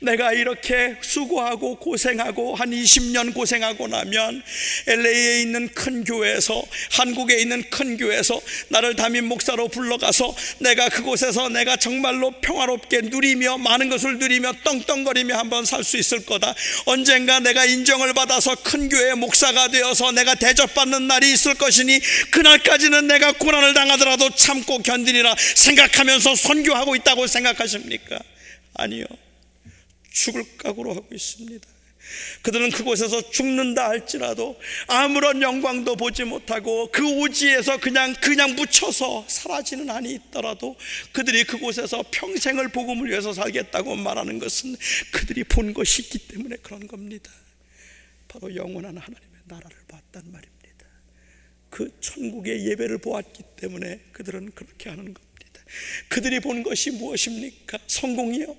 내가 0.00 0.32
이렇게 0.32 0.96
수고하고 1.00 1.76
고생하고 1.76 2.56
한 2.56 2.70
20년 2.70 3.32
고생하고 3.34 3.86
나면 3.86 4.42
LA에 4.88 5.42
있는 5.42 5.68
큰 5.68 6.04
교회에서 6.04 6.62
한국에 6.92 7.40
있는 7.40 7.62
큰 7.70 7.96
교회에서 7.96 8.40
나를 8.68 8.96
담임 8.96 9.26
목사로 9.26 9.68
불러가서 9.68 10.34
내가 10.58 10.88
그곳에서 10.88 11.48
내가 11.48 11.76
정말로 11.76 12.32
평화롭게 12.40 13.02
누리며 13.02 13.58
많은 13.58 13.88
것을 13.88 14.18
누리며 14.18 14.52
떵떵거리며 14.64 15.36
한번 15.36 15.64
살 15.64 15.80
수 15.84 15.96
있을 15.96 16.24
거다. 16.26 16.54
언젠가 16.84 17.40
내가 17.40 17.64
인정을 17.64 18.12
받아서 18.12 18.54
큰 18.62 18.89
교회 18.90 19.14
목사가 19.14 19.68
되어서 19.68 20.12
내가 20.12 20.34
대접받는 20.34 21.06
날이 21.06 21.32
있을 21.32 21.54
것이니 21.54 22.00
그날까지는 22.30 23.06
내가 23.06 23.32
고난을 23.32 23.72
당하더라도 23.74 24.30
참고 24.34 24.78
견디리라 24.78 25.34
생각하면서 25.54 26.34
선교하고 26.34 26.96
있다고 26.96 27.26
생각하십니까? 27.26 28.18
아니요. 28.74 29.04
죽을 30.12 30.44
각오로 30.58 30.94
하고 30.94 31.06
있습니다. 31.12 31.66
그들은 32.42 32.70
그곳에서 32.70 33.30
죽는다 33.30 33.88
할지라도 33.88 34.58
아무런 34.86 35.42
영광도 35.42 35.96
보지 35.96 36.24
못하고 36.24 36.90
그 36.90 37.06
오지에서 37.06 37.78
그냥 37.78 38.14
그냥 38.14 38.56
묻혀서 38.56 39.26
사라지는 39.28 39.90
한이 39.90 40.12
있더라도 40.14 40.76
그들이 41.12 41.44
그곳에서 41.44 42.02
평생을 42.10 42.68
복음을 42.68 43.08
위해서 43.08 43.32
살겠다고 43.32 43.96
말하는 43.96 44.38
것은 44.38 44.76
그들이 45.12 45.44
본 45.44 45.72
것이 45.72 46.02
있기 46.02 46.18
때문에 46.18 46.56
그런 46.62 46.86
겁니다. 46.86 47.30
바로 48.30 48.54
영원한 48.54 48.96
하나님의 48.96 49.40
나라를 49.46 49.76
봤단 49.88 50.30
말입니다. 50.30 50.86
그 51.68 51.90
천국의 52.00 52.64
예배를 52.68 52.98
보았기 52.98 53.42
때문에 53.56 54.00
그들은 54.12 54.52
그렇게 54.52 54.88
하는 54.88 55.12
겁니다. 55.12 55.62
그들이 56.08 56.38
본 56.38 56.62
것이 56.62 56.92
무엇입니까? 56.92 57.78
성공이요? 57.88 58.56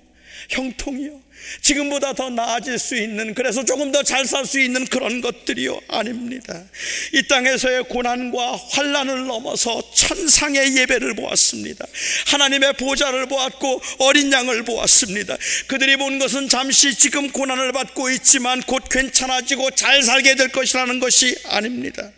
형통이요. 0.50 1.20
지금보다 1.60 2.12
더 2.12 2.30
나아질 2.30 2.78
수 2.78 2.96
있는 2.96 3.34
그래서 3.34 3.64
조금 3.64 3.90
더 3.90 4.02
잘 4.02 4.24
살 4.26 4.46
수 4.46 4.60
있는 4.60 4.84
그런 4.86 5.20
것들이요 5.20 5.80
아닙니다. 5.88 6.64
이 7.12 7.22
땅에서의 7.26 7.84
고난과 7.84 8.56
환란을 8.70 9.26
넘어서 9.26 9.82
천상의 9.94 10.76
예배를 10.76 11.14
보았습니다. 11.14 11.84
하나님의 12.28 12.74
보좌를 12.74 13.26
보았고 13.26 13.82
어린 13.98 14.32
양을 14.32 14.64
보았습니다. 14.64 15.36
그들이 15.66 15.96
본 15.96 16.18
것은 16.18 16.48
잠시 16.48 16.94
지금 16.94 17.30
고난을 17.30 17.72
받고 17.72 18.10
있지만 18.10 18.62
곧 18.62 18.84
괜찮아지고 18.88 19.72
잘 19.72 20.02
살게 20.02 20.36
될 20.36 20.48
것이라는 20.48 21.00
것이 21.00 21.36
아닙니다. 21.46 22.10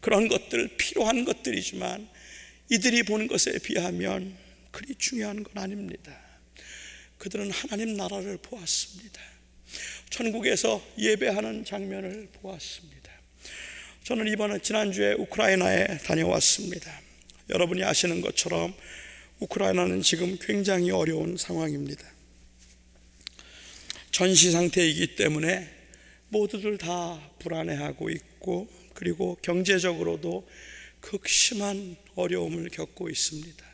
그런 0.00 0.28
것들 0.28 0.68
필요한 0.78 1.24
것들이지만 1.24 2.08
이들이 2.70 3.02
본 3.02 3.26
것에 3.26 3.58
비하면 3.62 4.36
그리 4.70 4.94
중요한 4.96 5.42
건 5.42 5.62
아닙니다. 5.62 6.27
그들은 7.18 7.50
하나님 7.50 7.96
나라를 7.96 8.38
보았습니다. 8.38 9.20
천국에서 10.10 10.82
예배하는 10.98 11.64
장면을 11.64 12.28
보았습니다. 12.40 13.12
저는 14.04 14.26
이번에 14.28 14.60
지난주에 14.60 15.12
우크라이나에 15.14 15.98
다녀왔습니다. 15.98 17.00
여러분이 17.50 17.84
아시는 17.84 18.20
것처럼 18.20 18.74
우크라이나는 19.40 20.02
지금 20.02 20.38
굉장히 20.40 20.90
어려운 20.90 21.36
상황입니다. 21.36 22.04
전시 24.10 24.50
상태이기 24.50 25.16
때문에 25.16 25.68
모두들 26.30 26.78
다 26.78 27.20
불안해하고 27.38 28.10
있고 28.10 28.68
그리고 28.94 29.36
경제적으로도 29.42 30.48
극심한 31.00 31.96
어려움을 32.14 32.70
겪고 32.70 33.08
있습니다. 33.08 33.64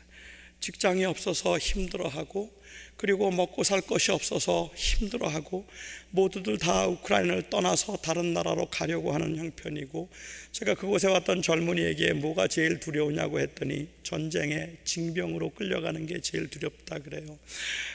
직장이 0.59 1.05
없어서 1.05 1.57
힘들어하고 1.57 2.51
그리고 2.97 3.29
먹고 3.29 3.63
살 3.63 3.81
것이 3.81 4.11
없어서 4.11 4.71
힘들어하고 4.75 5.67
모두들 6.11 6.57
다 6.57 6.87
우크라이나를 6.87 7.49
떠나서 7.49 7.97
다른 7.97 8.33
나라로 8.33 8.67
가려고 8.67 9.13
하는 9.13 9.35
형편이고 9.35 10.09
제가 10.53 10.75
그곳에 10.75 11.09
왔던 11.09 11.41
젊은이에게 11.41 12.13
뭐가 12.13 12.47
제일 12.47 12.79
두려우냐고 12.79 13.41
했더니 13.41 13.89
전쟁에 14.03 14.77
징병으로 14.85 15.49
끌려가는 15.49 16.05
게 16.05 16.21
제일 16.21 16.49
두렵다 16.49 16.99
그래요. 16.99 17.37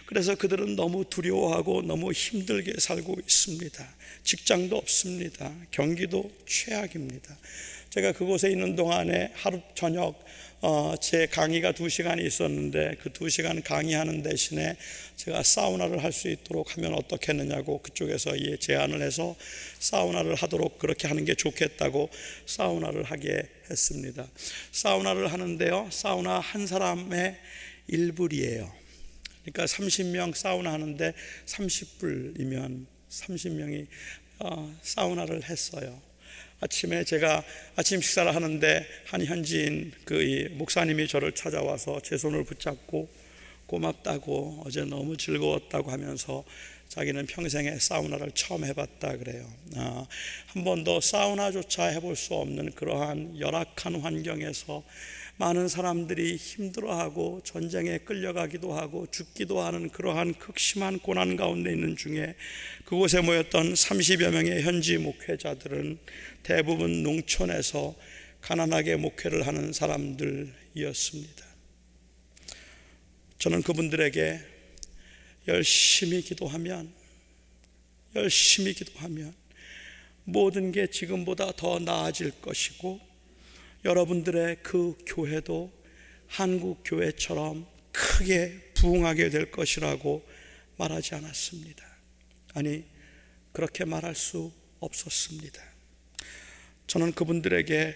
그래서 0.04 0.34
그들은 0.34 0.76
너무 0.76 1.04
두려워하고 1.08 1.82
너무 1.82 2.12
힘들게 2.12 2.74
살고 2.78 3.16
있습니다. 3.20 3.96
직장도 4.22 4.76
없습니다. 4.76 5.50
경기도 5.70 6.30
최악입니다. 6.46 7.38
제가 7.88 8.12
그곳에 8.12 8.50
있는 8.50 8.76
동안에 8.76 9.32
하루 9.34 9.60
저녁 9.74 10.22
어, 10.62 10.94
제 11.00 11.26
강의가 11.26 11.72
두 11.72 11.88
시간이 11.88 12.22
있었는데 12.26 12.96
그 13.02 13.10
두 13.12 13.28
시간 13.30 13.62
강의하는 13.62 14.22
대신에 14.22 14.76
제가 15.16 15.42
사우나를 15.42 16.02
할 16.04 16.12
수 16.12 16.28
있도록 16.28 16.76
하면 16.76 16.94
어떻겠느냐고 16.94 17.80
그쪽에서 17.82 18.38
예, 18.40 18.56
제안을 18.56 19.00
해서 19.00 19.36
사우나를 19.78 20.34
하도록 20.34 20.78
그렇게 20.78 21.08
하는 21.08 21.24
게 21.24 21.34
좋겠다고 21.34 22.10
사우나를 22.46 23.04
하게 23.04 23.42
했습니다. 23.70 24.26
사우나를 24.72 25.32
하는데요. 25.32 25.88
사우나 25.90 26.40
한 26.40 26.66
사람의 26.66 27.36
1불이에요. 27.90 28.70
그러니까 29.44 29.64
30명 29.64 30.34
사우나 30.34 30.72
하는데 30.72 31.14
30불이면 31.46 32.86
30명이 33.10 33.86
어, 34.40 34.74
사우나를 34.82 35.48
했어요. 35.48 36.09
아침에 36.60 37.04
제가 37.04 37.42
아침 37.76 38.02
식사를 38.02 38.34
하는데 38.34 38.86
한 39.06 39.24
현지인 39.24 39.92
그 40.04 40.48
목사님이 40.52 41.08
저를 41.08 41.32
찾아와서 41.32 42.00
제 42.02 42.18
손을 42.18 42.44
붙잡고 42.44 43.08
고맙다고 43.66 44.64
어제 44.66 44.84
너무 44.84 45.16
즐거웠다고 45.16 45.90
하면서 45.90 46.44
자기는 46.88 47.24
평생에 47.26 47.78
사우나를 47.78 48.32
처음 48.32 48.64
해봤다 48.64 49.16
그래요. 49.16 49.48
아, 49.76 50.06
한 50.48 50.64
번도 50.64 51.00
사우나조차 51.00 51.84
해볼 51.86 52.16
수 52.16 52.34
없는 52.34 52.72
그러한 52.72 53.38
열악한 53.38 54.00
환경에서 54.00 54.82
많은 55.40 55.68
사람들이 55.68 56.36
힘들어하고 56.36 57.40
전쟁에 57.44 57.96
끌려가기도 57.96 58.74
하고 58.74 59.06
죽기도 59.10 59.62
하는 59.62 59.88
그러한 59.88 60.34
극심한 60.34 60.98
고난 60.98 61.36
가운데 61.36 61.72
있는 61.72 61.96
중에 61.96 62.34
그곳에 62.84 63.22
모였던 63.22 63.72
30여 63.72 64.32
명의 64.32 64.60
현지 64.60 64.98
목회자들은 64.98 65.98
대부분 66.42 67.02
농촌에서 67.02 67.96
가난하게 68.42 68.96
목회를 68.96 69.46
하는 69.46 69.72
사람들이었습니다. 69.72 71.46
저는 73.38 73.62
그분들에게 73.62 74.40
열심히 75.48 76.20
기도하면, 76.20 76.92
열심히 78.14 78.74
기도하면 78.74 79.32
모든 80.24 80.70
게 80.70 80.88
지금보다 80.88 81.52
더 81.52 81.78
나아질 81.78 82.42
것이고 82.42 83.09
여러분들의 83.84 84.58
그 84.62 84.96
교회도 85.06 85.72
한국 86.26 86.82
교회처럼 86.84 87.66
크게 87.92 88.72
부흥하게 88.74 89.30
될 89.30 89.50
것이라고 89.50 90.22
말하지 90.76 91.14
않았습니다. 91.16 91.84
아니, 92.54 92.84
그렇게 93.52 93.84
말할 93.84 94.14
수 94.14 94.52
없었습니다. 94.80 95.62
저는 96.86 97.12
그분들에게 97.12 97.94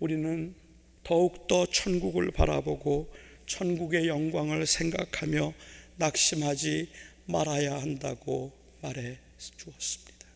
우리는 0.00 0.54
더욱더 1.02 1.66
천국을 1.66 2.30
바라보고 2.30 3.12
천국의 3.46 4.08
영광을 4.08 4.66
생각하며 4.66 5.52
낙심하지 5.96 6.90
말아야 7.26 7.80
한다고 7.80 8.52
말해 8.80 9.18
주었습니다. 9.38 10.26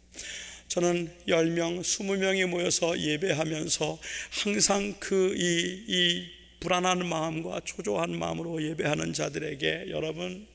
저는 0.79 1.11
10명, 1.27 1.81
20명이 1.81 2.47
모여서 2.47 2.97
예배하면서 2.97 3.99
항상 4.45 4.95
그 5.01 5.35
이, 5.37 5.85
이 5.89 6.31
불안한 6.61 7.05
마음과 7.05 7.63
초조한 7.65 8.17
마음으로 8.17 8.63
예배하는 8.63 9.13
자들에게 9.13 9.87
여러분 9.89 10.47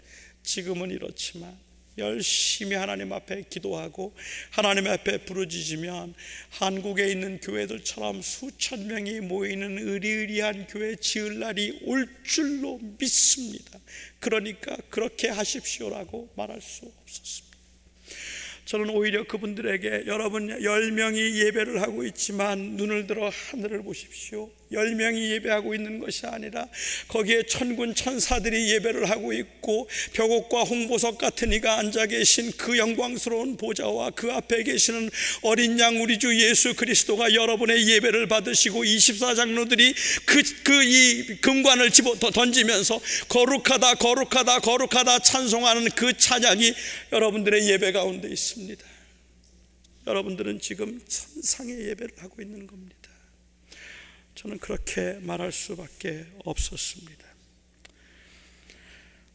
지금은 0.43 0.91
이렇지만 0.91 1.57
열심히 1.97 2.78
하나님 2.78 3.11
앞에 3.11 3.43
기도하고 3.49 4.15
하나님 4.49 4.88
앞에 4.88 5.26
부르짖으면 5.26 6.13
한국에 6.51 7.11
있는 7.11 7.41
교회들처럼 7.41 8.21
수천 8.21 8.88
명이 8.88 9.19
모이는 9.19 9.78
의리의리한 9.78 10.67
교회 10.67 10.95
지을 10.95 11.39
날이 11.39 11.82
올 11.84 12.07
줄로 12.24 12.80
믿습니다. 12.97 13.78
그러니까 14.21 14.78
그렇게 14.89 15.28
하십시오라고 15.28 16.32
말할 16.38 16.61
수 16.61 16.89
없었습니다. 17.03 17.53
저는 18.66 18.89
오히려 18.91 19.26
그분들에게 19.26 20.03
여러분 20.07 20.49
열 20.64 20.91
명이 20.91 21.41
예배를 21.41 21.82
하고 21.82 22.03
있지만 22.05 22.76
눈을 22.78 23.07
들어 23.07 23.30
하늘을 23.30 23.84
보십시오. 23.84 24.49
열 24.74 24.95
명이 24.95 25.32
예배하고 25.32 25.74
있는 25.74 25.99
것이 25.99 26.26
아니라 26.26 26.67
거기에 27.07 27.43
천군 27.43 27.95
천사들이 27.95 28.71
예배를 28.74 29.09
하고 29.09 29.34
있고 29.34 29.89
벽옥과 30.13 30.63
홍보석 30.63 31.17
같은 31.17 31.51
이가 31.53 31.80
앉아 31.80 32.07
계신 32.07 32.51
그 32.57 32.78
영광스러운 32.78 33.57
보좌와 33.57 34.11
그 34.11 34.32
앞에 34.32 34.63
계시는 34.63 35.09
어린 35.41 35.80
양 35.80 36.01
우리 36.01 36.19
주 36.19 36.39
예수 36.39 36.76
그리스도가 36.76 37.34
여러분의 37.34 37.88
예배를 37.88 38.28
받으시고 38.28 38.84
24장로들이 38.84 39.95
그 40.26 40.43
그 40.63 40.84
이 40.84 41.38
금관을 41.41 41.91
집어 41.91 42.15
던지면서 42.15 42.99
거룩하다 43.30 43.95
거룩하다 43.95 44.59
거룩하다 44.59 45.19
찬송하는 45.19 45.89
그 45.91 46.15
찬양이 46.17 46.74
여러분들의 47.11 47.69
예배 47.69 47.91
가운데 47.91 48.28
있습니다. 48.30 48.84
여러분들은 50.07 50.59
지금 50.59 50.99
천상의 51.07 51.88
예배를 51.89 52.15
하고 52.17 52.41
있는 52.41 52.67
겁니다. 52.67 53.03
저는 54.36 54.57
그렇게 54.59 55.19
말할 55.21 55.51
수밖에 55.51 56.25
없었습니다. 56.43 57.25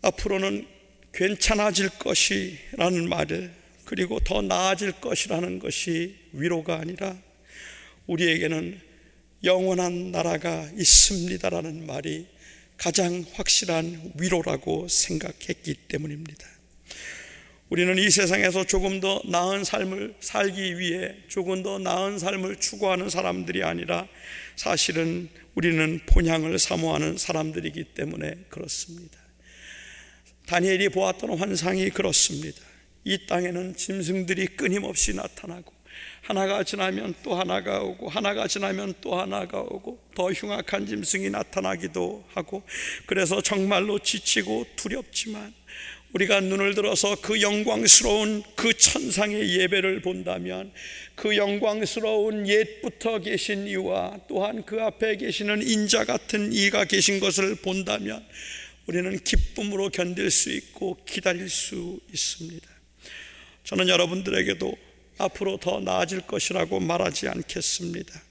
앞으로는 0.03 0.66
괜찮아질 1.12 1.90
것이라는 1.99 3.09
말을 3.09 3.53
그리고 3.84 4.20
더 4.20 4.42
나아질 4.42 4.92
것이라는 5.01 5.59
것이 5.59 6.16
위로가 6.32 6.78
아니라 6.78 7.16
우리에게는 8.07 8.80
영원한 9.44 10.11
나라가 10.11 10.68
있습니다라는 10.76 11.86
말이 11.86 12.26
가장 12.76 13.24
확실한 13.32 14.12
위로라고 14.18 14.88
생각했기 14.88 15.74
때문입니다. 15.88 16.46
우리는 17.71 17.99
이 17.99 18.09
세상에서 18.09 18.64
조금 18.64 19.01
더 19.01 19.21
나은 19.27 19.62
삶을 19.62 20.14
살기 20.21 20.79
위해 20.79 21.14
조금 21.29 21.62
더 21.62 21.79
나은 21.79 22.19
삶을 22.19 22.57
추구하는 22.57 23.11
사람들이 23.11 23.62
아니라 23.62 24.09
사실은 24.57 25.29
우리는 25.55 26.01
본향을 26.07 26.59
사모하는 26.59 27.19
사람들이기 27.19 27.93
때문에 27.95 28.37
그렇습니다. 28.49 29.19
다니엘이 30.47 30.89
보았던 30.89 31.39
환상이 31.39 31.91
그렇습니다. 31.91 32.59
이 33.05 33.27
땅에는 33.27 33.77
짐승들이 33.77 34.47
끊임없이 34.49 35.14
나타나고 35.14 35.73
하나가 36.23 36.64
지나면 36.64 37.14
또 37.23 37.35
하나가 37.35 37.83
오고 37.83 38.09
하나가 38.09 38.47
지나면 38.47 38.95
또 39.03 39.19
하나가 39.19 39.61
오고 39.61 39.99
더 40.14 40.33
흉악한 40.33 40.87
짐승이 40.87 41.29
나타나기도 41.31 42.25
하고 42.33 42.62
그래서 43.07 43.43
정말로 43.43 43.99
지치고 43.99 44.66
두렵지만 44.77 45.58
우리가 46.13 46.41
눈을 46.41 46.75
들어서 46.75 47.17
그 47.21 47.43
영광스러운 47.43 48.43
그 48.57 48.73
천상의 48.73 49.61
예배를 49.61 50.01
본다면 50.01 50.73
그 51.15 51.37
영광스러운 51.37 52.49
옛부터 52.49 53.19
계신 53.19 53.67
이와 53.67 54.19
또한 54.29 54.65
그 54.65 54.81
앞에 54.81 55.17
계시는 55.17 55.63
인자 55.63 56.05
같은 56.05 56.53
이가 56.53 56.85
계신 56.87 57.21
것을 57.21 57.57
본다면 57.57 58.27
우리는 58.87 59.19
기쁨으로 59.23 59.91
견딜 59.91 60.31
수 60.31 60.51
있고 60.51 60.97
기다릴 61.05 61.51
수 61.51 62.01
있습니다. 62.11 62.67
저는 63.65 63.89
여러분들에게도 63.89 64.75
앞으로 65.19 65.59
더 65.59 65.81
나아질 65.81 66.23
것이라고 66.23 66.81
말하지 66.81 67.29
않겠습니다. 67.29 68.23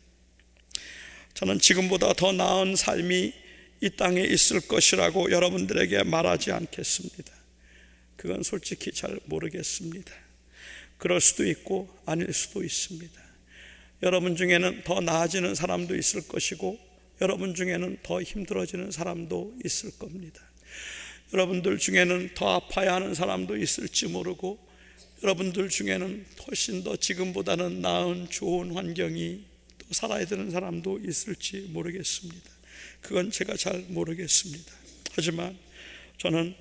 저는 1.36 1.60
지금보다 1.60 2.14
더 2.14 2.32
나은 2.32 2.76
삶이 2.76 3.34
이 3.82 3.90
땅에 3.92 4.22
있을 4.22 4.62
것이라고 4.62 5.30
여러분들에게 5.30 6.04
말하지 6.04 6.52
않겠습니다. 6.52 7.37
그건 8.18 8.44
솔직히 8.44 8.92
잘 8.92 9.20
모르겠습니다. 9.26 10.12
그럴 10.98 11.22
수도 11.22 11.48
있고 11.48 11.90
아닐 12.06 12.34
수도 12.34 12.64
있습니다. 12.64 13.22
여러분 14.04 14.36
중에는 14.36 14.84
더 14.84 15.00
나아지는 15.00 15.56
사람도 15.56 15.96
있을 15.96 16.28
것이고 16.28 16.78
여러분 17.22 17.56
중에는 17.56 17.98
더 18.04 18.22
힘들어지는 18.22 18.92
사람도 18.92 19.56
있을 19.66 19.98
겁니다. 19.98 20.42
여러분들 21.34 21.78
중에는 21.78 22.32
더 22.36 22.56
아파야 22.56 22.96
하는 22.96 23.14
사람도 23.14 23.58
있을지 23.58 24.08
모르고 24.08 24.60
여러분들 25.24 25.70
중에는 25.70 26.26
훨씬 26.48 26.84
더 26.84 26.96
지금보다는 26.96 27.82
나은 27.82 28.30
좋은 28.30 28.72
환경이 28.72 29.44
또 29.80 29.86
살아야 29.92 30.26
되는 30.26 30.52
사람도 30.52 31.00
있을지 31.04 31.62
모르겠습니다. 31.72 32.52
그건 33.02 33.32
제가 33.32 33.58
잘 33.58 33.80
모르겠습니다. 33.90 34.72
하지만 35.14 35.58
저는 36.20 36.56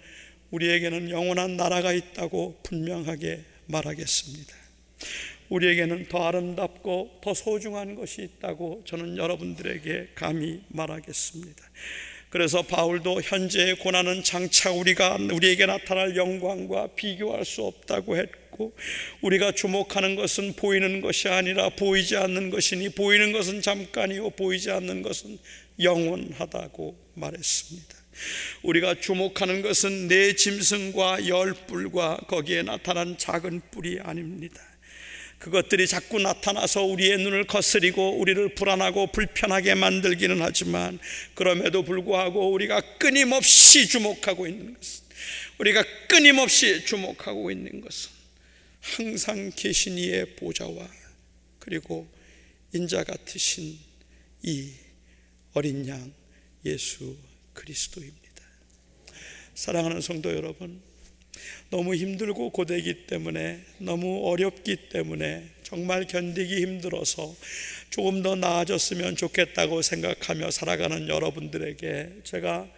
우리에게는 0.50 1.10
영원한 1.10 1.56
나라가 1.56 1.92
있다고 1.92 2.58
분명하게 2.62 3.40
말하겠습니다. 3.66 4.54
우리에게는 5.48 6.08
더 6.08 6.26
아름답고 6.26 7.20
더 7.22 7.34
소중한 7.34 7.94
것이 7.94 8.22
있다고 8.22 8.82
저는 8.86 9.16
여러분들에게 9.16 10.08
감히 10.14 10.60
말하겠습니다. 10.68 11.62
그래서 12.30 12.62
바울도 12.62 13.22
현재의 13.22 13.76
고난은 13.78 14.22
장차 14.22 14.70
우리가 14.72 15.16
우리에게 15.32 15.66
나타날 15.66 16.16
영광과 16.16 16.88
비교할 16.88 17.44
수 17.44 17.62
없다고 17.62 18.16
했고 18.16 18.74
우리가 19.22 19.52
주목하는 19.52 20.16
것은 20.16 20.54
보이는 20.54 21.00
것이 21.00 21.28
아니라 21.28 21.68
보이지 21.70 22.16
않는 22.16 22.50
것이니 22.50 22.90
보이는 22.90 23.32
것은 23.32 23.62
잠깐이요 23.62 24.30
보이지 24.30 24.70
않는 24.70 25.02
것은 25.02 25.38
영원하다고 25.80 26.96
말했습니다. 27.14 27.95
우리가 28.62 29.00
주목하는 29.00 29.62
것은 29.62 30.08
내 30.08 30.34
짐승과 30.34 31.28
열뿔과 31.28 32.22
거기에 32.28 32.62
나타난 32.62 33.16
작은 33.18 33.62
뿔이 33.70 34.00
아닙니다. 34.00 34.62
그것들이 35.38 35.86
자꾸 35.86 36.18
나타나서 36.18 36.84
우리의 36.84 37.18
눈을 37.18 37.46
거스리고 37.46 38.18
우리를 38.18 38.54
불안하고 38.54 39.08
불편하게 39.12 39.74
만들기는 39.74 40.40
하지만 40.40 40.98
그럼에도 41.34 41.84
불구하고 41.84 42.50
우리가 42.52 42.80
끊임없이 42.98 43.86
주목하고 43.86 44.46
있는 44.46 44.74
것은 44.74 45.04
우리가 45.58 45.84
끊임없이 46.08 46.84
주목하고 46.84 47.50
있는 47.50 47.80
것은 47.80 48.10
항상 48.80 49.50
계신 49.54 49.98
이의 49.98 50.36
보좌와 50.36 50.88
그리고 51.58 52.08
인자 52.72 53.04
같으신 53.04 53.78
이 54.42 54.72
어린 55.52 55.86
양 55.88 56.12
예수 56.64 57.16
그리스도입니다. 57.56 58.26
사랑하는 59.54 60.00
성도 60.00 60.32
여러분, 60.34 60.80
너무 61.70 61.94
힘들고 61.94 62.50
고되기 62.50 63.06
때문에 63.06 63.60
너무 63.78 64.28
어렵기 64.30 64.88
때문에 64.90 65.48
정말 65.62 66.06
견디기 66.06 66.60
힘들어서 66.60 67.34
조금 67.90 68.22
더 68.22 68.36
나아졌으면 68.36 69.16
좋겠다고 69.16 69.82
생각하며 69.82 70.50
살아가는 70.50 71.08
여러분들에게 71.08 72.20
제가 72.24 72.68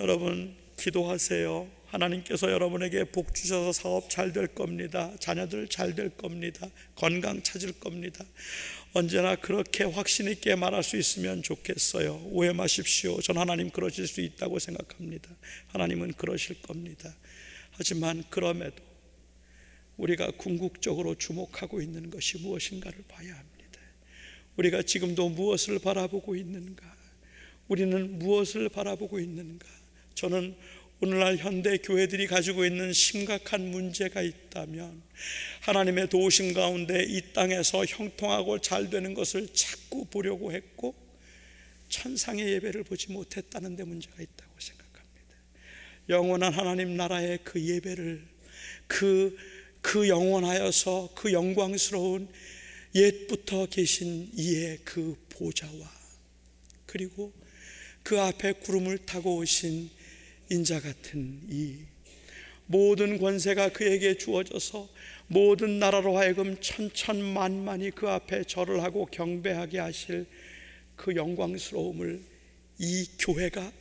여러분 0.00 0.54
기도하세요. 0.76 1.66
하나님께서 1.94 2.50
여러분에게 2.50 3.04
복 3.04 3.34
주셔서 3.34 3.72
사업 3.72 4.10
잘 4.10 4.32
될 4.32 4.48
겁니다. 4.48 5.12
자녀들 5.20 5.68
잘 5.68 5.94
될 5.94 6.10
겁니다. 6.10 6.68
건강 6.96 7.40
찾을 7.42 7.72
겁니다. 7.74 8.24
언제나 8.94 9.36
그렇게 9.36 9.84
확신 9.84 10.28
있게 10.28 10.56
말할 10.56 10.82
수 10.82 10.96
있으면 10.96 11.42
좋겠어요. 11.42 12.30
오해 12.32 12.52
마십시오. 12.52 13.20
전 13.20 13.38
하나님 13.38 13.70
그러실 13.70 14.08
수 14.08 14.20
있다고 14.20 14.58
생각합니다. 14.58 15.30
하나님은 15.68 16.14
그러실 16.14 16.60
겁니다. 16.62 17.14
하지만 17.70 18.24
그럼에도 18.28 18.82
우리가 19.96 20.32
궁극적으로 20.32 21.14
주목하고 21.14 21.80
있는 21.80 22.10
것이 22.10 22.38
무엇인가를 22.38 23.04
봐야 23.06 23.36
합니다. 23.36 23.80
우리가 24.56 24.82
지금도 24.82 25.28
무엇을 25.28 25.78
바라보고 25.78 26.34
있는가? 26.34 26.84
우리는 27.68 28.18
무엇을 28.18 28.68
바라보고 28.68 29.20
있는가? 29.20 29.68
저는 30.14 30.56
오늘날 31.06 31.36
현대 31.36 31.76
교회들이 31.76 32.26
가지고 32.26 32.64
있는 32.64 32.94
심각한 32.94 33.70
문제가 33.70 34.22
있다면 34.22 35.02
하나님의 35.60 36.08
도우심 36.08 36.54
가운데 36.54 37.04
이 37.06 37.20
땅에서 37.34 37.84
형통하고 37.84 38.60
잘 38.60 38.88
되는 38.88 39.12
것을 39.12 39.48
자꾸 39.52 40.06
보려고 40.06 40.50
했고 40.50 40.94
천상의 41.90 42.48
예배를 42.54 42.84
보지 42.84 43.12
못했다는 43.12 43.76
데 43.76 43.84
문제가 43.84 44.14
있다고 44.22 44.52
생각합니다. 44.58 45.36
영원한 46.08 46.54
하나님 46.54 46.96
나라의 46.96 47.40
그 47.44 47.60
예배를 47.62 48.26
그, 48.86 49.36
그 49.82 50.08
영원하여서 50.08 51.12
그 51.14 51.34
영광스러운 51.34 52.30
옛부터 52.94 53.66
계신 53.66 54.30
이의 54.32 54.78
그 54.84 55.22
보좌와 55.28 55.92
그리고 56.86 57.30
그 58.02 58.18
앞에 58.18 58.52
구름을 58.52 59.04
타고 59.04 59.36
오신 59.36 59.90
인자 60.50 60.80
같은 60.80 61.40
이 61.48 61.78
모든 62.66 63.18
권세가 63.18 63.70
그에게 63.70 64.16
주어져서 64.16 64.88
모든 65.26 65.78
나라로 65.78 66.16
하여금 66.16 66.60
천천만만이 66.60 67.90
그 67.92 68.08
앞에 68.08 68.44
절을 68.44 68.82
하고 68.82 69.06
경배하게 69.06 69.78
하실 69.78 70.26
그 70.96 71.14
영광스러움을 71.16 72.22
이 72.78 73.06
교회가 73.18 73.72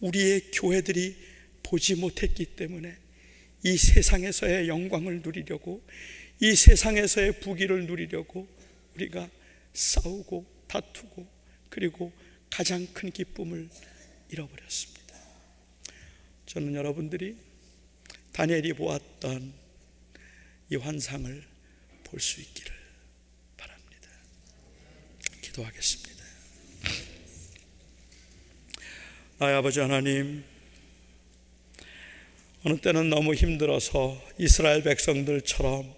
우리의 0.00 0.50
교회들이 0.52 1.16
보지 1.62 1.96
못했기 1.96 2.46
때문에 2.56 2.96
이 3.64 3.76
세상에서의 3.76 4.68
영광을 4.68 5.20
누리려고 5.22 5.82
이 6.40 6.54
세상에서의 6.54 7.40
부귀를 7.40 7.86
누리려고 7.86 8.48
우리가 8.94 9.28
싸우고 9.74 10.46
다투고 10.66 11.26
그리고 11.68 12.12
가장 12.48 12.86
큰 12.92 13.10
기쁨을 13.10 13.68
잃어버렸습니다. 14.30 14.99
저는 16.50 16.74
여러분들이 16.74 17.36
다니엘이 18.32 18.72
보았던 18.72 19.52
이 20.70 20.74
환상을 20.74 21.44
볼 22.02 22.18
수 22.18 22.40
있기를 22.40 22.72
바랍니다. 23.56 24.08
기도하겠습니다. 25.42 26.24
나의 29.38 29.54
아버지 29.54 29.78
하나님, 29.78 30.42
어느 32.64 32.80
때는 32.80 33.10
너무 33.10 33.34
힘들어서 33.34 34.20
이스라엘 34.36 34.82
백성들처럼 34.82 35.94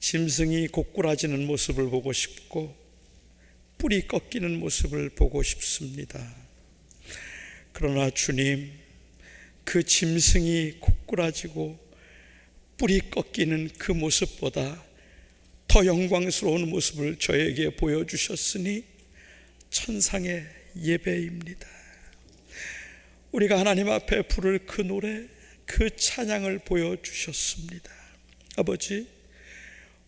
짐승이 0.00 0.68
고꾸라지는 0.68 1.46
모습을 1.46 1.88
보고 1.88 2.12
싶고 2.12 2.76
뿌리 3.78 4.06
꺾이는 4.06 4.60
모습을 4.60 5.08
보고 5.08 5.42
싶습니다. 5.42 6.22
그러나 7.72 8.10
주님, 8.10 8.81
그 9.64 9.82
짐승이 9.82 10.78
고꾸라지고 10.80 11.78
뿌리 12.76 12.98
꺾이는 12.98 13.70
그 13.78 13.92
모습보다 13.92 14.82
더 15.68 15.86
영광스러운 15.86 16.68
모습을 16.68 17.18
저에게 17.18 17.70
보여주셨으니 17.76 18.84
천상의 19.70 20.44
예배입니다. 20.76 21.66
우리가 23.30 23.58
하나님 23.58 23.88
앞에 23.88 24.22
부를 24.22 24.66
그 24.66 24.82
노래, 24.82 25.26
그 25.64 25.94
찬양을 25.94 26.60
보여주셨습니다. 26.60 27.90
아버지, 28.56 29.06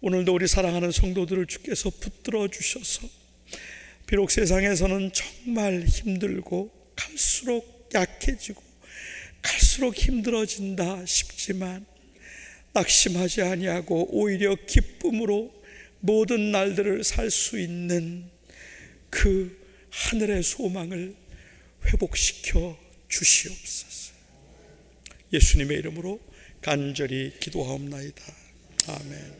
오늘도 0.00 0.34
우리 0.34 0.46
사랑하는 0.46 0.90
성도들을 0.90 1.46
주께서 1.46 1.88
붙들어 1.88 2.48
주셔서 2.48 3.08
비록 4.06 4.30
세상에서는 4.30 5.12
정말 5.12 5.84
힘들고 5.86 6.70
갈수록 6.94 7.88
약해지고 7.94 8.63
갈수록 9.44 9.94
힘들어진다 9.94 11.04
싶지만 11.04 11.84
낙심하지 12.72 13.42
아니하고 13.42 14.08
오히려 14.10 14.56
기쁨으로 14.66 15.52
모든 16.00 16.50
날들을 16.50 17.04
살 17.04 17.30
수 17.30 17.58
있는 17.58 18.30
그 19.10 19.56
하늘의 19.90 20.42
소망을 20.42 21.14
회복시켜 21.86 22.76
주시옵소서. 23.08 24.14
예수님의 25.32 25.78
이름으로 25.78 26.20
간절히 26.60 27.32
기도하옵나이다. 27.38 28.22
아멘. 28.88 29.34